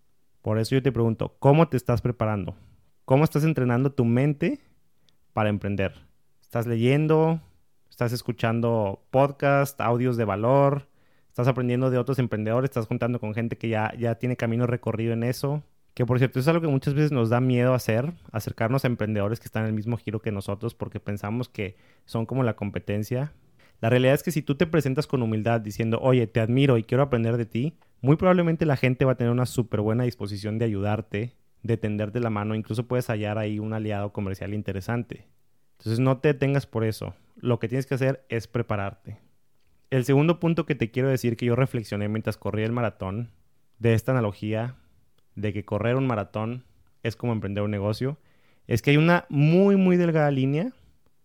Por 0.42 0.60
eso 0.60 0.76
yo 0.76 0.84
te 0.84 0.92
pregunto, 0.92 1.38
¿cómo 1.40 1.70
te 1.70 1.78
estás 1.78 2.02
preparando? 2.02 2.56
¿Cómo 3.06 3.24
estás 3.24 3.44
entrenando 3.44 3.92
tu 3.92 4.04
mente 4.04 4.60
para 5.34 5.50
emprender? 5.50 5.94
¿Estás 6.42 6.68
leyendo? 6.68 7.42
¿Estás 8.00 8.14
escuchando 8.14 9.04
podcasts, 9.12 9.82
audios 9.82 10.16
de 10.16 10.24
valor? 10.24 10.88
estás 11.28 11.50
aprendiendo 11.50 11.90
de 11.90 11.98
otros 11.98 12.18
emprendedores, 12.18 12.70
estás 12.70 12.88
juntando 12.88 13.20
con 13.20 13.34
gente 13.34 13.58
que 13.58 13.68
ya, 13.68 13.94
ya 14.00 14.16
tiene 14.16 14.38
camino 14.38 14.66
recorrido 14.66 15.12
en 15.12 15.24
eso. 15.24 15.64
Que 15.96 16.06
por 16.06 16.18
cierto, 16.18 16.40
es 16.40 16.48
algo 16.48 16.62
que 16.62 16.70
muchas 16.70 16.94
veces 16.94 17.12
nos 17.12 17.30
da 17.30 17.42
miedo 17.42 17.74
hacer, 17.74 18.14
acercarnos 18.32 18.86
a 18.86 18.88
emprendedores 18.88 19.42
que 19.42 19.48
están 19.48 19.64
en 19.64 19.68
el 19.68 19.74
mismo 19.74 19.98
giro 19.98 20.22
que 20.22 20.32
nosotros 20.32 20.76
porque 20.76 21.02
pensamos 21.02 21.50
que 21.50 21.76
son 22.06 22.26
como 22.26 22.44
la 22.44 22.56
competencia. 22.56 23.34
La 23.82 23.90
realidad 23.90 24.14
es 24.14 24.24
que 24.24 24.32
si 24.32 24.44
tú 24.44 24.56
te 24.56 24.66
presentas 24.66 25.06
con 25.06 25.22
humildad 25.22 25.60
diciendo, 25.60 26.00
oye, 26.02 26.26
te 26.26 26.40
admiro 26.40 26.78
y 26.78 26.86
quiero 26.86 27.04
aprender 27.04 27.36
de 27.36 27.48
ti, 27.48 27.76
muy 28.00 28.16
probablemente 28.16 28.66
la 28.66 28.78
gente 28.78 29.04
va 29.04 29.12
a 29.12 29.18
tener 29.18 29.34
una 29.34 29.46
súper 29.46 29.82
buena 29.82 30.06
disposición 30.06 30.58
de 30.58 30.64
ayudarte, 30.64 31.34
de 31.64 31.76
tenderte 31.76 32.22
la 32.22 32.30
mano, 32.30 32.56
incluso 32.56 32.88
puedes 32.88 33.08
hallar 33.08 33.38
ahí 33.38 33.60
un 33.60 33.74
aliado 33.74 34.14
comercial 34.14 34.54
interesante. 34.54 35.28
Entonces 35.80 36.00
no 36.00 36.20
te 36.20 36.30
detengas 36.30 36.66
por 36.66 36.84
eso. 36.84 37.16
Lo 37.38 37.60
que 37.60 37.68
tienes 37.68 37.86
que 37.86 37.96
hacer 37.96 38.26
es 38.30 38.48
prepararte. 38.48 39.18
El 39.90 40.06
segundo 40.06 40.40
punto 40.40 40.66
que 40.66 40.76
te 40.76 40.92
quiero 40.92 41.10
decir 41.10 41.36
que 41.36 41.48
yo 41.48 41.56
reflexioné 41.56 42.08
mientras 42.10 42.38
corría 42.38 42.66
el 42.66 42.72
maratón, 42.72 43.32
de 43.80 43.94
esta 43.94 44.12
analogía 44.12 44.76
de 45.36 45.54
que 45.54 45.66
correr 45.66 45.96
un 45.96 46.06
maratón 46.06 46.66
es 47.02 47.16
como 47.16 47.34
emprender 47.34 47.64
un 47.64 47.72
negocio, 47.72 48.18
es 48.68 48.82
que 48.82 48.92
hay 48.92 48.98
una 48.98 49.26
muy, 49.30 49.78
muy 49.78 49.98
delgada 49.98 50.30
línea 50.30 50.74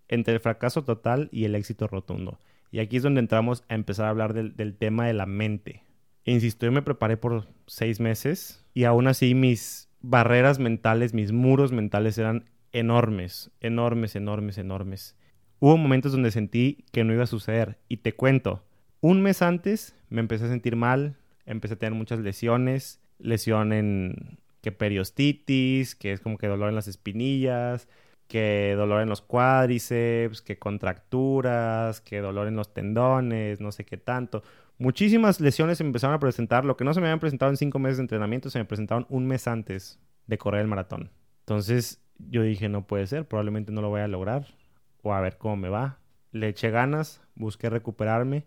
entre 0.09 0.35
el 0.35 0.41
fracaso 0.41 0.85
total 0.85 1.29
y 1.33 1.45
el 1.45 1.55
éxito 1.57 1.89
rotundo. 1.89 2.39
Y 2.71 2.79
aquí 2.79 2.97
es 2.97 3.03
donde 3.03 3.21
entramos 3.21 3.65
a 3.69 3.75
empezar 3.75 4.07
a 4.07 4.11
hablar 4.11 4.33
del, 4.33 4.77
tema 4.77 5.07
de 5.07 5.15
la 5.15 5.27
mente. 5.27 5.83
Insisto, 6.25 6.65
yo 6.65 6.73
me 6.73 6.83
preparé 6.83 7.17
por 7.17 7.47
seis 7.67 8.01
meses 8.01 8.65
y 8.73 8.85
aún 8.85 9.07
así 9.09 9.35
mis 9.35 9.89
barreras 10.01 10.59
mentales, 10.59 11.13
mis 11.13 11.33
muros 11.33 11.73
mentales 11.73 12.19
eran 12.19 12.49
enormes, 12.75 13.51
enormes, 13.61 14.17
enormes, 14.17 14.59
enormes. 14.59 15.17
Hubo 15.61 15.79
momentos 15.79 16.13
donde 16.13 16.31
sentí 16.31 16.85
que 16.93 17.05
no 17.05 17.15
iba 17.15 17.23
a 17.23 17.29
suceder. 17.29 17.79
Y 17.89 17.99
te 17.99 18.13
cuento, 18.13 18.63
un 19.01 19.23
mes 19.23 19.41
antes 19.41 19.97
me 20.11 20.21
empecé 20.21 20.45
a 20.45 20.49
sentir 20.49 20.77
mal, 20.77 21.17
empecé 21.47 21.75
a 21.75 21.79
tener 21.79 21.95
muchas 21.95 22.19
lesiones, 22.19 23.01
lesión 23.19 23.73
en 23.73 24.39
que 24.61 24.73
periostitis, 24.73 25.95
que 25.95 26.13
es 26.13 26.21
como 26.21 26.37
que 26.37 26.49
dolor 26.49 26.69
en 26.69 26.75
las 26.75 26.89
espinillas, 26.89 27.89
que 28.27 28.75
dolor 28.77 29.03
en 29.03 29.09
los 29.09 29.21
cuádriceps, 29.21 30.43
que 30.43 30.59
contracturas, 30.59 32.01
que 32.01 32.21
dolor 32.21 32.49
en 32.49 32.57
los 32.57 32.75
tendones, 32.75 33.61
no 33.61 33.73
sé 33.73 33.85
qué 33.85 33.97
tanto. 33.97 34.43
Muchísimas 34.79 35.41
lesiones 35.41 35.79
se 35.79 35.85
empezaron 35.85 36.17
a 36.17 36.19
presentar. 36.19 36.65
Lo 36.65 36.77
que 36.77 36.85
no 36.85 36.93
se 36.93 37.01
me 37.01 37.07
habían 37.07 37.21
presentado 37.21 37.51
en 37.51 37.57
cinco 37.57 37.79
meses 37.79 37.99
de 37.99 38.03
entrenamiento 38.03 38.51
se 38.51 38.59
me 38.59 38.65
presentaron 38.65 39.07
un 39.11 39.27
mes 39.27 39.47
antes 39.47 40.01
de 40.27 40.39
correr 40.39 40.63
el 40.63 40.67
maratón. 40.67 41.11
Entonces 41.41 42.04
yo 42.19 42.43
dije, 42.43 42.69
no 42.69 42.87
puede 42.87 43.07
ser, 43.07 43.27
probablemente 43.27 43.73
no 43.73 43.83
lo 43.83 43.91
voy 43.91 44.01
a 44.01 44.09
lograr 44.09 44.47
o 45.03 45.13
a 45.13 45.21
ver 45.21 45.37
cómo 45.39 45.57
me 45.57 45.69
va. 45.69 45.99
Le 46.33 46.49
eché 46.49 46.71
ganas, 46.71 47.23
busqué 47.35 47.71
recuperarme 47.71 48.47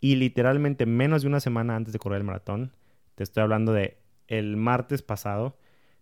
y 0.00 0.16
literalmente 0.16 0.84
menos 0.84 1.22
de 1.22 1.28
una 1.28 1.40
semana 1.40 1.76
antes 1.76 1.92
de 1.92 1.98
correr 1.98 2.18
el 2.18 2.24
maratón, 2.24 2.72
te 3.14 3.22
estoy 3.22 3.44
hablando 3.44 3.72
de 3.72 3.98
el 4.26 4.56
martes 4.56 5.00
pasado, 5.00 5.56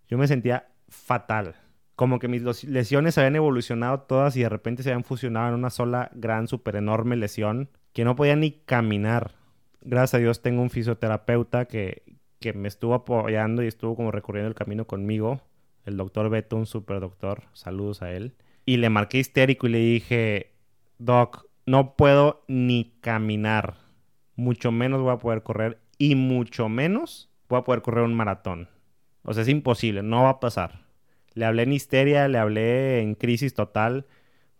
yo 0.09 0.17
me 0.17 0.27
sentía 0.27 0.69
fatal. 0.89 1.55
Como 1.97 2.19
que 2.19 2.29
mis 2.29 2.65
lesiones 2.65 3.19
habían 3.19 3.37
evolucionado 3.37 4.01
todas 4.01 4.37
y 4.37 4.43
de 4.43 4.49
repente 4.49 4.83
se 4.83 4.91
habían 4.91 5.05
fusionado 5.05 5.49
en 5.49 5.55
una 5.55 5.69
sola 5.69 6.11
gran, 6.15 6.49
súper 6.49 6.77
enorme 6.77 7.15
lesión 7.17 7.69
que 7.93 8.05
no 8.05 8.17
podía 8.17 8.37
ni 8.37 8.53
caminar. 8.53 9.33
Gracias 9.83 10.15
a 10.15 10.19
Dios 10.19 10.41
tengo 10.41 10.63
un 10.63 10.71
fisioterapeuta 10.71 11.67
que, 11.67 12.03
que 12.39 12.55
me 12.55 12.69
estuvo 12.69 12.95
apoyando 12.95 13.63
y 13.63 13.67
estuvo 13.67 13.97
como 13.97 14.11
recorriendo 14.11 14.49
el 14.49 14.55
camino 14.55 14.87
conmigo. 14.87 15.43
El 15.85 15.97
doctor 15.97 16.29
Beto, 16.31 16.57
un 16.57 16.67
super 16.67 17.01
doctor. 17.01 17.45
Saludos 17.53 18.03
a 18.03 18.13
él. 18.13 18.35
Y 18.67 18.77
le 18.77 18.91
marqué 18.91 19.19
histérico 19.19 19.67
y 19.67 19.71
le 19.71 19.79
dije, 19.79 20.53
Doc, 20.99 21.47
no 21.67 21.97
puedo 21.97 22.45
ni 22.49 22.93
caminar. 23.01 23.77
Mucho 24.37 24.73
menos 24.73 25.01
voy 25.01 25.13
a 25.13 25.19
poder 25.19 25.43
correr 25.43 25.81
y 25.99 26.15
mucho 26.15 26.69
menos 26.69 27.31
voy 27.49 27.61
a 27.61 27.65
poder 27.65 27.83
correr 27.83 28.05
un 28.05 28.15
maratón. 28.15 28.69
O 29.23 29.35
sea, 29.35 29.43
es 29.43 29.49
imposible, 29.49 30.03
no 30.03 30.23
va 30.23 30.31
a 30.31 30.41
pasar. 30.41 30.87
Le 31.35 31.45
hablé 31.45 31.63
en 31.65 31.73
histeria, 31.73 32.29
le 32.29 32.39
hablé 32.39 33.01
en 33.01 33.15
crisis 33.15 33.55
total. 33.55 34.07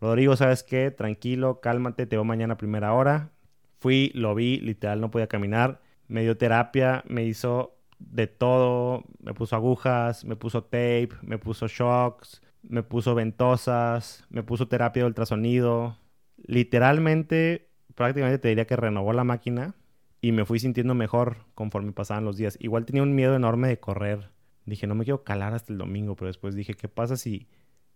Rodrigo, 0.01 0.37
¿sabes 0.37 0.63
qué? 0.63 0.91
Tranquilo, 0.91 1.61
cálmate, 1.61 2.07
te 2.07 2.17
veo 2.17 2.25
mañana 2.25 2.55
a 2.55 2.59
primera 2.59 2.93
hora. 2.93 3.31
Fui, 3.79 4.13
lo 4.15 4.35
vi, 4.35 4.59
literal, 4.61 5.01
no 5.01 5.11
podía 5.11 5.27
caminar. 5.27 5.81
Me 6.09 6.23
dio 6.23 6.37
terapia, 6.37 7.03
me 7.07 7.25
hizo 7.25 7.80
de 8.01 8.27
todo. 8.27 9.05
Me 9.21 9.35
puso 9.35 9.57
agujas, 9.57 10.25
me 10.25 10.37
puso 10.37 10.65
tape, 10.65 11.11
me 11.23 11.39
puso 11.39 11.69
shocks, 11.69 12.43
me 12.63 12.83
puso 12.83 13.15
ventosas, 13.15 14.25
me 14.31 14.43
puso 14.43 14.69
terapia 14.69 15.03
de 15.03 15.09
ultrasonido. 15.09 15.97
Literalmente, 16.37 17.71
prácticamente 17.95 18.39
te 18.39 18.49
diría 18.49 18.67
que 18.67 18.77
renovó 18.77 19.13
la 19.13 19.25
máquina 19.25 19.75
y 20.21 20.33
me 20.33 20.45
fui 20.45 20.59
sintiendo 20.59 20.95
mejor 20.95 21.39
conforme 21.55 21.93
pasaban 21.93 22.25
los 22.25 22.37
días. 22.37 22.57
Igual 22.61 22.85
tenía 22.85 23.03
un 23.03 23.15
miedo 23.15 23.37
enorme 23.37 23.69
de 23.69 23.79
correr. 23.79 24.31
Dije, 24.67 24.87
no 24.87 24.95
me 24.95 25.05
quiero 25.05 25.25
calar 25.25 25.55
hasta 25.55 25.73
el 25.73 25.79
domingo, 25.79 26.17
pero 26.17 26.29
después 26.29 26.55
dije, 26.55 26.75
¿qué 26.75 26.89
pasa 26.89 27.17
si 27.17 27.49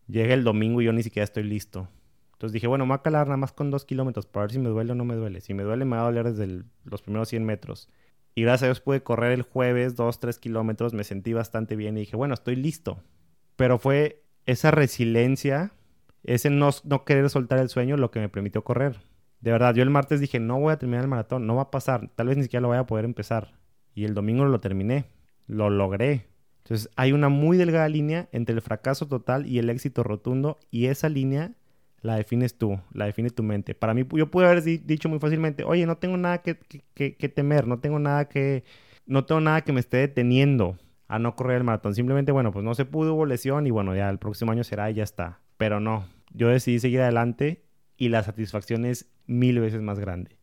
llega 0.06 0.34
el 0.34 0.44
domingo 0.44 0.80
y 0.80 0.86
yo 0.86 0.92
ni 0.92 1.02
siquiera 1.02 1.24
estoy 1.24 1.44
listo? 1.44 1.88
Entonces 2.32 2.52
dije, 2.52 2.66
bueno, 2.66 2.84
me 2.84 2.90
voy 2.90 2.96
a 2.96 3.02
calar 3.02 3.26
nada 3.26 3.36
más 3.36 3.52
con 3.52 3.70
dos 3.70 3.84
kilómetros 3.84 4.26
para 4.26 4.44
ver 4.44 4.52
si 4.52 4.58
me 4.58 4.68
duele 4.68 4.92
o 4.92 4.94
no 4.94 5.04
me 5.04 5.14
duele. 5.14 5.40
Si 5.40 5.54
me 5.54 5.62
duele, 5.62 5.84
me 5.84 5.96
va 5.96 6.02
a 6.02 6.04
doler 6.06 6.32
desde 6.32 6.64
los 6.84 7.02
primeros 7.02 7.28
100 7.28 7.44
metros. 7.44 7.88
Y 8.34 8.42
gracias 8.42 8.62
a 8.62 8.66
Dios 8.66 8.80
pude 8.80 9.02
correr 9.02 9.32
el 9.32 9.42
jueves 9.42 9.94
dos, 9.94 10.18
tres 10.18 10.38
kilómetros, 10.38 10.92
me 10.92 11.04
sentí 11.04 11.32
bastante 11.32 11.76
bien 11.76 11.96
y 11.96 12.00
dije, 12.00 12.16
bueno, 12.16 12.34
estoy 12.34 12.56
listo. 12.56 13.02
Pero 13.56 13.78
fue 13.78 14.22
esa 14.46 14.70
resiliencia, 14.70 15.72
ese 16.24 16.50
no, 16.50 16.70
no 16.84 17.04
querer 17.04 17.30
soltar 17.30 17.58
el 17.60 17.68
sueño 17.68 17.96
lo 17.96 18.10
que 18.10 18.20
me 18.20 18.28
permitió 18.28 18.64
correr. 18.64 19.00
De 19.40 19.52
verdad, 19.52 19.74
yo 19.74 19.82
el 19.82 19.90
martes 19.90 20.20
dije, 20.20 20.40
no 20.40 20.58
voy 20.58 20.72
a 20.72 20.78
terminar 20.78 21.04
el 21.04 21.10
maratón, 21.10 21.46
no 21.46 21.54
va 21.54 21.62
a 21.62 21.70
pasar, 21.70 22.10
tal 22.16 22.28
vez 22.28 22.36
ni 22.36 22.44
siquiera 22.44 22.62
lo 22.62 22.68
voy 22.68 22.78
a 22.78 22.86
poder 22.86 23.04
empezar. 23.04 23.52
Y 23.94 24.04
el 24.04 24.14
domingo 24.14 24.44
lo 24.44 24.60
terminé, 24.60 25.04
lo 25.46 25.70
logré. 25.70 26.28
Entonces 26.64 26.90
hay 26.96 27.12
una 27.12 27.28
muy 27.28 27.56
delgada 27.58 27.88
línea 27.88 28.28
entre 28.32 28.54
el 28.54 28.62
fracaso 28.62 29.06
total 29.06 29.46
y 29.46 29.58
el 29.58 29.68
éxito 29.68 30.02
rotundo 30.02 30.58
y 30.70 30.86
esa 30.86 31.10
línea 31.10 31.52
la 32.04 32.16
defines 32.16 32.58
tú, 32.58 32.78
la 32.92 33.06
define 33.06 33.30
tu 33.30 33.42
mente. 33.42 33.74
Para 33.74 33.94
mí, 33.94 34.06
yo 34.12 34.30
pude 34.30 34.44
haber 34.44 34.62
dicho 34.62 35.08
muy 35.08 35.18
fácilmente, 35.18 35.64
oye, 35.64 35.86
no 35.86 35.96
tengo 35.96 36.18
nada 36.18 36.42
que, 36.42 36.54
temer, 37.34 37.66
no 37.66 37.78
tengo 37.78 37.98
nada 37.98 38.28
que, 38.28 38.62
no 39.06 39.24
tengo 39.24 39.40
nada 39.40 39.62
que 39.62 39.72
me 39.72 39.80
esté 39.80 39.96
deteniendo 39.96 40.76
a 41.08 41.18
no 41.18 41.34
correr 41.34 41.56
el 41.56 41.64
maratón. 41.64 41.94
Simplemente, 41.94 42.30
bueno, 42.30 42.52
pues 42.52 42.62
no 42.62 42.74
se 42.74 42.84
pudo, 42.84 43.14
hubo 43.14 43.24
lesión 43.24 43.66
y 43.66 43.70
bueno, 43.70 43.96
ya 43.96 44.10
el 44.10 44.18
próximo 44.18 44.52
año 44.52 44.64
será 44.64 44.90
y 44.90 44.94
ya 44.94 45.02
está. 45.02 45.40
Pero 45.56 45.80
no, 45.80 46.06
yo 46.34 46.48
decidí 46.48 46.78
seguir 46.78 47.00
adelante 47.00 47.64
y 47.96 48.10
la 48.10 48.22
satisfacción 48.22 48.84
es 48.84 49.10
mil 49.26 49.58
veces 49.58 49.80
más 49.80 49.98
grande. 49.98 50.36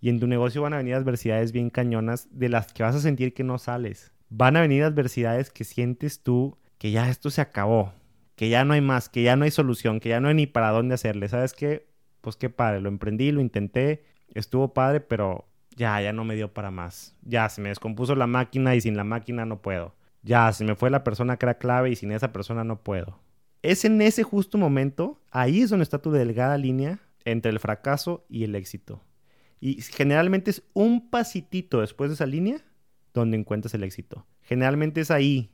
Y 0.00 0.10
en 0.10 0.20
tu 0.20 0.28
negocio 0.28 0.62
van 0.62 0.74
a 0.74 0.76
venir 0.76 0.94
adversidades 0.94 1.50
bien 1.50 1.70
cañonas 1.70 2.28
de 2.30 2.48
las 2.48 2.72
que 2.72 2.84
vas 2.84 2.94
a 2.94 3.00
sentir 3.00 3.34
que 3.34 3.42
no 3.42 3.58
sales. 3.58 4.12
Van 4.28 4.56
a 4.56 4.60
venir 4.60 4.84
adversidades 4.84 5.50
que 5.50 5.64
sientes 5.64 6.22
tú 6.22 6.58
que 6.78 6.92
ya 6.92 7.10
esto 7.10 7.28
se 7.30 7.40
acabó, 7.40 7.92
que 8.38 8.48
ya 8.48 8.64
no 8.64 8.72
hay 8.72 8.80
más, 8.80 9.08
que 9.08 9.24
ya 9.24 9.34
no 9.34 9.44
hay 9.44 9.50
solución, 9.50 9.98
que 9.98 10.10
ya 10.10 10.20
no 10.20 10.28
hay 10.28 10.34
ni 10.34 10.46
para 10.46 10.70
dónde 10.70 10.94
hacerle. 10.94 11.28
¿Sabes 11.28 11.54
qué? 11.54 11.88
Pues 12.20 12.36
qué 12.36 12.48
padre, 12.48 12.80
lo 12.80 12.88
emprendí, 12.88 13.32
lo 13.32 13.40
intenté, 13.40 14.04
estuvo 14.32 14.72
padre, 14.72 15.00
pero 15.00 15.48
ya, 15.74 16.00
ya 16.00 16.12
no 16.12 16.22
me 16.22 16.36
dio 16.36 16.54
para 16.54 16.70
más. 16.70 17.16
Ya, 17.22 17.48
se 17.48 17.60
me 17.60 17.70
descompuso 17.70 18.14
la 18.14 18.28
máquina 18.28 18.76
y 18.76 18.80
sin 18.80 18.96
la 18.96 19.02
máquina 19.02 19.44
no 19.44 19.60
puedo. 19.60 19.96
Ya, 20.22 20.52
se 20.52 20.62
me 20.62 20.76
fue 20.76 20.88
la 20.88 21.02
persona 21.02 21.36
que 21.36 21.46
era 21.46 21.58
clave 21.58 21.90
y 21.90 21.96
sin 21.96 22.12
esa 22.12 22.32
persona 22.32 22.62
no 22.62 22.80
puedo. 22.84 23.18
Es 23.62 23.84
en 23.84 24.00
ese 24.00 24.22
justo 24.22 24.56
momento, 24.56 25.20
ahí 25.32 25.62
es 25.62 25.70
donde 25.70 25.82
está 25.82 26.00
tu 26.00 26.12
delgada 26.12 26.56
línea 26.58 27.00
entre 27.24 27.50
el 27.50 27.58
fracaso 27.58 28.24
y 28.28 28.44
el 28.44 28.54
éxito. 28.54 29.02
Y 29.58 29.82
generalmente 29.82 30.52
es 30.52 30.62
un 30.74 31.10
pasitito 31.10 31.80
después 31.80 32.10
de 32.10 32.14
esa 32.14 32.26
línea 32.26 32.64
donde 33.12 33.36
encuentras 33.36 33.74
el 33.74 33.82
éxito. 33.82 34.28
Generalmente 34.42 35.00
es 35.00 35.10
ahí, 35.10 35.50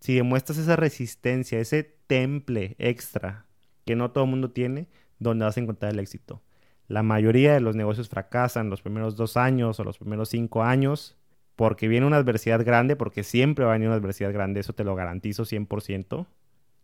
si 0.00 0.14
demuestras 0.14 0.58
esa 0.58 0.76
resistencia, 0.76 1.58
ese 1.58 1.95
temple 2.06 2.76
extra 2.78 3.46
que 3.84 3.96
no 3.96 4.10
todo 4.10 4.24
el 4.24 4.30
mundo 4.30 4.50
tiene, 4.50 4.88
donde 5.18 5.44
vas 5.44 5.56
a 5.56 5.60
encontrar 5.60 5.92
el 5.92 6.00
éxito. 6.00 6.42
La 6.88 7.02
mayoría 7.02 7.54
de 7.54 7.60
los 7.60 7.76
negocios 7.76 8.08
fracasan 8.08 8.70
los 8.70 8.82
primeros 8.82 9.16
dos 9.16 9.36
años 9.36 9.80
o 9.80 9.84
los 9.84 9.98
primeros 9.98 10.28
cinco 10.28 10.62
años 10.62 11.16
porque 11.56 11.88
viene 11.88 12.06
una 12.06 12.18
adversidad 12.18 12.64
grande, 12.64 12.96
porque 12.96 13.24
siempre 13.24 13.64
va 13.64 13.72
a 13.72 13.74
venir 13.74 13.88
una 13.88 13.96
adversidad 13.96 14.32
grande, 14.32 14.60
eso 14.60 14.74
te 14.74 14.84
lo 14.84 14.94
garantizo 14.94 15.44
100%, 15.44 16.26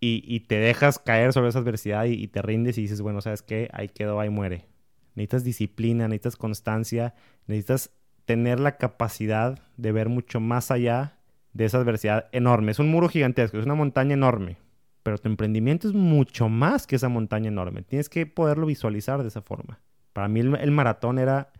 y, 0.01 0.25
y 0.27 0.41
te 0.41 0.57
dejas 0.57 0.99
caer 0.99 1.33
sobre 1.33 1.51
esa 1.51 1.61
adversidad 1.61 2.07
y, 2.07 2.27
te 2.27 2.43
rindes 2.43 2.77
y 2.79 2.83
dices, 2.83 3.03
bueno, 3.03 3.21
¿sabes 3.21 3.43
qué? 3.43 3.69
Ahí 3.73 3.89
quedó, 3.89 4.19
ahí 4.19 4.31
muere. 4.31 4.67
Necesitas 5.15 5.45
disciplina, 5.45 6.09
necesitas 6.09 6.37
constancia, 6.37 7.15
necesitas 7.47 7.91
tener 8.25 8.59
la 8.59 8.79
capacidad 8.79 9.61
de 9.77 9.93
ver 9.93 10.09
mucho 10.09 10.41
más 10.41 10.71
allá 10.71 11.19
de 11.53 11.67
esa 11.67 11.79
adversidad 11.79 12.29
enorme. 12.33 12.73
Es 12.73 12.79
un 12.79 12.91
muro 12.91 13.09
gigantesco, 13.09 13.59
es 13.59 13.67
una 13.67 13.75
montaña 13.75 14.15
enorme. 14.15 14.57
Pero 15.03 15.19
tu 15.19 15.29
emprendimiento 15.29 15.89
es 15.89 15.95
mucho 15.95 16.49
más 16.49 16.87
que 16.87 16.97
esa 16.97 17.09
montaña 17.09 17.49
enorme. 17.49 17.83
Tienes 17.83 18.09
que 18.09 18.27
poderlo 18.27 18.67
visualizar 18.67 19.23
de 19.23 19.29
esa 19.29 19.43
forma. 19.43 19.81
Para 20.13 20.29
mí 20.29 20.41
el, 20.41 20.71
maratón 20.71 21.19
era 21.19 21.53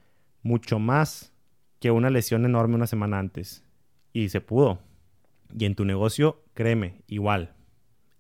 mucho 0.43 0.79
más 0.79 1.33
que 1.81 1.91
una 1.91 2.11
lesión 2.11 2.45
enorme 2.45 2.77
una 2.77 2.87
semana 2.87 3.19
antes. 3.19 3.65
Y 4.13 4.29
se 4.29 4.41
pudo. 4.41 4.79
Y 5.59 5.65
en 5.65 5.75
tu 5.75 5.85
negocio, 5.85 6.43
créeme, 6.55 7.03
igual. 7.07 7.55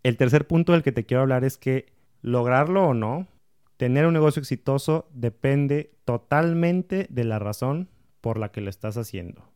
El 0.02 0.17
tercer 0.17 0.47
punto 0.47 0.73
del 0.73 0.83
que 0.83 0.93
te 0.93 1.05
quiero 1.05 1.23
hablar 1.23 1.45
es 1.45 1.57
que 1.57 1.93
lograrlo 2.23 2.88
o 2.88 2.95
no, 2.95 3.29
tener 3.76 4.07
un 4.07 4.14
negocio 4.14 4.41
exitoso 4.41 5.09
depende 5.12 5.95
totalmente 6.05 7.07
de 7.11 7.25
la 7.25 7.38
razón 7.38 7.88
por 8.21 8.38
la 8.38 8.50
que 8.50 8.61
lo 8.61 8.71
estás 8.71 8.97
haciendo. 8.97 9.52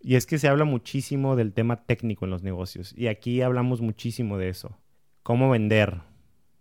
Y 0.00 0.14
es 0.14 0.26
que 0.26 0.38
se 0.38 0.48
habla 0.48 0.64
muchísimo 0.64 1.34
del 1.34 1.52
tema 1.52 1.84
técnico 1.84 2.24
en 2.24 2.30
los 2.30 2.42
negocios. 2.42 2.94
Y 2.96 3.08
aquí 3.08 3.42
hablamos 3.42 3.80
muchísimo 3.80 4.38
de 4.38 4.48
eso. 4.48 4.78
Cómo 5.22 5.50
vender. 5.50 6.00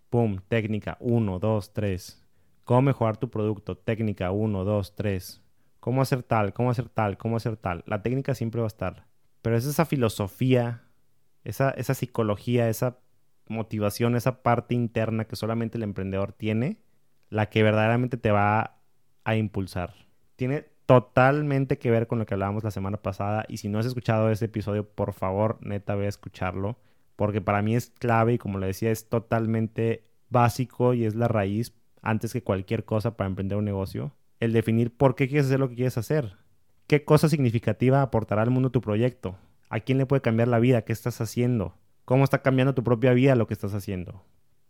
Pum, 0.09 0.39
técnica 0.47 0.97
1, 0.99 1.39
2, 1.39 1.73
3. 1.73 2.25
Cómo 2.63 2.81
mejorar 2.81 3.17
tu 3.17 3.29
producto. 3.29 3.77
Técnica 3.77 4.31
1, 4.31 4.63
2, 4.63 4.95
3. 4.95 5.41
Cómo 5.79 6.01
hacer 6.01 6.23
tal, 6.23 6.53
cómo 6.53 6.71
hacer 6.71 6.89
tal, 6.89 7.17
cómo 7.17 7.37
hacer 7.37 7.57
tal. 7.57 7.83
La 7.87 8.01
técnica 8.01 8.35
siempre 8.35 8.61
va 8.61 8.65
a 8.65 8.67
estar. 8.67 9.07
Pero 9.41 9.55
es 9.55 9.65
esa 9.65 9.85
filosofía, 9.85 10.83
esa, 11.43 11.71
esa 11.71 11.93
psicología, 11.93 12.67
esa 12.69 12.97
motivación, 13.47 14.15
esa 14.15 14.43
parte 14.43 14.75
interna 14.75 15.25
que 15.25 15.35
solamente 15.35 15.77
el 15.77 15.83
emprendedor 15.83 16.33
tiene, 16.33 16.81
la 17.29 17.49
que 17.49 17.63
verdaderamente 17.63 18.17
te 18.17 18.31
va 18.31 18.81
a 19.23 19.35
impulsar. 19.35 19.93
Tiene 20.35 20.65
totalmente 20.85 21.77
que 21.77 21.91
ver 21.91 22.07
con 22.07 22.19
lo 22.19 22.25
que 22.25 22.33
hablábamos 22.33 22.63
la 22.63 22.71
semana 22.71 22.97
pasada. 22.97 23.45
Y 23.47 23.57
si 23.57 23.69
no 23.69 23.79
has 23.79 23.85
escuchado 23.85 24.31
ese 24.31 24.45
episodio, 24.45 24.89
por 24.89 25.13
favor, 25.13 25.59
neta, 25.61 25.95
ve 25.95 26.05
a 26.05 26.09
escucharlo. 26.09 26.77
Porque 27.17 27.41
para 27.41 27.61
mí 27.61 27.75
es 27.75 27.89
clave 27.89 28.35
y 28.35 28.37
como 28.37 28.59
le 28.59 28.67
decía, 28.67 28.91
es 28.91 29.09
totalmente 29.09 30.05
básico 30.29 30.93
y 30.93 31.03
es 31.03 31.15
la 31.15 31.27
raíz 31.27 31.73
antes 32.01 32.31
que 32.31 32.43
cualquier 32.43 32.85
cosa 32.85 33.17
para 33.17 33.27
emprender 33.27 33.57
un 33.57 33.65
negocio. 33.65 34.13
El 34.39 34.53
definir 34.53 34.95
por 34.95 35.15
qué 35.15 35.27
quieres 35.27 35.47
hacer 35.47 35.59
lo 35.59 35.67
que 35.67 35.75
quieres 35.75 35.97
hacer. 35.97 36.37
¿Qué 36.85 37.03
cosa 37.03 37.27
significativa 37.27 38.01
aportará 38.01 38.43
al 38.43 38.51
mundo 38.51 38.69
tu 38.69 38.79
proyecto? 38.79 39.35
¿A 39.69 39.81
quién 39.81 39.97
le 39.97 40.05
puede 40.05 40.21
cambiar 40.21 40.47
la 40.47 40.59
vida? 40.59 40.83
¿Qué 40.83 40.93
estás 40.93 41.19
haciendo? 41.19 41.75
¿Cómo 42.05 42.23
está 42.23 42.41
cambiando 42.41 42.75
tu 42.75 42.83
propia 42.83 43.11
vida 43.13 43.35
lo 43.35 43.47
que 43.47 43.53
estás 43.53 43.73
haciendo? 43.73 44.23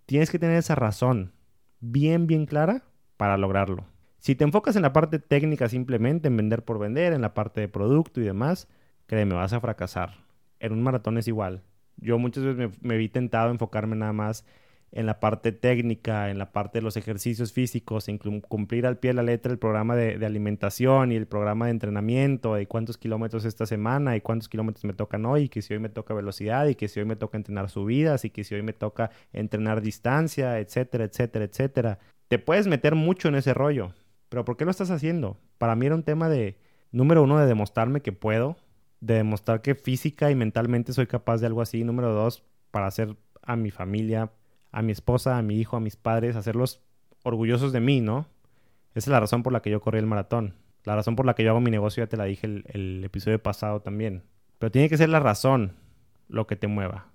Tienes 0.07 0.31
que 0.31 0.39
tener 0.39 0.57
esa 0.57 0.73
razón 0.73 1.33
bien, 1.81 2.27
bien 2.27 2.45
clara 2.45 2.85
para 3.17 3.37
lograrlo. 3.37 3.85
Si 4.19 4.35
te 4.35 4.45
enfocas 4.45 4.75
en 4.75 4.81
la 4.81 4.93
parte 4.93 5.19
técnica 5.19 5.69
simplemente, 5.69 6.29
en 6.29 6.37
vender 6.37 6.63
por 6.63 6.79
vender, 6.79 7.13
en 7.13 7.21
la 7.21 7.33
parte 7.33 7.61
de 7.61 7.67
producto 7.67 8.21
y 8.21 8.23
demás, 8.23 8.67
créeme, 9.05 9.35
vas 9.35 9.53
a 9.53 9.59
fracasar. 9.59 10.25
En 10.59 10.71
un 10.71 10.81
maratón 10.81 11.17
es 11.17 11.27
igual. 11.27 11.61
Yo 11.97 12.17
muchas 12.19 12.43
veces 12.43 12.71
me, 12.81 12.97
vi 12.97 13.09
tentado 13.09 13.49
a 13.49 13.51
enfocarme 13.51 13.95
nada 13.95 14.13
más 14.13 14.45
en 14.91 15.05
la 15.05 15.19
parte 15.19 15.51
técnica, 15.51 16.29
en 16.29 16.37
la 16.37 16.53
parte 16.53 16.77
de 16.79 16.83
los 16.83 16.95
ejercicios 16.95 17.51
físicos, 17.51 18.07
en 18.07 18.17
cumplir 18.17 18.85
al 18.85 18.97
pie 18.97 19.09
de 19.09 19.15
la 19.15 19.23
letra 19.23 19.51
el 19.51 19.59
programa 19.59 19.95
de, 19.95 20.17
de, 20.17 20.25
alimentación 20.25 21.11
y 21.11 21.15
el 21.15 21.27
programa 21.27 21.65
de 21.65 21.71
entrenamiento, 21.71 22.57
y 22.59 22.65
cuántos 22.65 22.97
kilómetros 22.97 23.43
esta 23.43 23.65
semana 23.65 24.15
y 24.15 24.21
cuántos 24.21 24.47
kilómetros 24.47 24.85
me 24.85 24.93
tocan 24.93 25.25
hoy, 25.25 25.43
y 25.43 25.49
que 25.49 25.61
si 25.61 25.73
hoy 25.73 25.79
me 25.79 25.89
toca 25.89 26.13
velocidad, 26.13 26.67
y 26.67 26.75
que 26.75 26.87
si 26.87 26.99
hoy 26.99 27.05
me 27.05 27.17
toca 27.17 27.37
entrenar 27.37 27.69
subidas, 27.69 28.23
y 28.23 28.29
que 28.29 28.43
si 28.43 28.55
hoy 28.55 28.61
me 28.61 28.73
toca 28.73 29.11
entrenar 29.33 29.81
distancia, 29.81 30.57
etcétera, 30.59 31.03
etcétera, 31.03 31.45
etcétera. 31.45 31.99
Te 32.29 32.39
puedes 32.39 32.67
meter 32.67 32.95
mucho 32.95 33.27
en 33.27 33.35
ese 33.35 33.53
rollo, 33.53 33.93
pero 34.29 34.45
¿por 34.45 34.55
qué 34.55 34.65
lo 34.65 34.71
estás 34.71 34.91
haciendo? 34.91 35.37
Para 35.57 35.75
mí 35.75 35.85
era 35.85 35.95
un 35.95 36.03
tema 36.03 36.29
de, 36.29 36.57
número 36.91 37.23
uno, 37.23 37.39
de 37.39 37.45
demostrarme 37.45 38.01
que 38.01 38.11
puedo, 38.11 38.57
de 38.99 39.15
demostrar 39.15 39.61
que 39.61 39.75
física 39.75 40.31
y 40.31 40.35
mentalmente 40.35 40.93
soy 40.93 41.07
capaz 41.07 41.37
de 41.37 41.47
algo 41.47 41.61
así. 41.61 41.83
Número 41.83 42.13
dos, 42.13 42.43
para 42.71 42.87
hacer 42.87 43.15
a 43.41 43.55
mi 43.55 43.71
familia, 43.71 44.31
a 44.71 44.81
mi 44.81 44.91
esposa, 44.91 45.37
a 45.37 45.41
mi 45.41 45.59
hijo, 45.59 45.77
a 45.77 45.79
mis 45.79 45.95
padres, 45.95 46.35
hacerlos 46.35 46.81
orgullosos 47.23 47.71
de 47.71 47.79
mí, 47.79 48.01
¿no? 48.01 48.27
Esa 48.95 49.09
es 49.09 49.11
la 49.11 49.19
razón 49.19 49.43
por 49.43 49.53
la 49.53 49.61
que 49.61 49.69
yo 49.69 49.81
corrí 49.81 49.99
el 49.99 50.05
maratón. 50.05 50.55
La 50.83 50.95
razón 50.95 51.15
por 51.15 51.25
la 51.25 51.35
que 51.35 51.43
yo 51.43 51.51
hago 51.51 51.61
mi 51.61 51.69
negocio, 51.69 52.03
ya 52.03 52.07
te 52.07 52.17
la 52.17 52.23
dije 52.23 52.47
el, 52.47 53.03
episodio 53.03 53.41
pasado 53.41 53.81
también. 53.81 54.23
Pero 54.57 54.71
tiene 54.71 54.89
que 54.89 54.97
ser 54.97 55.09
la 55.09 55.19
razón 55.19 55.73
lo 56.29 56.47
que 56.47 56.55
te 56.55 56.67
mueva. 56.67 57.11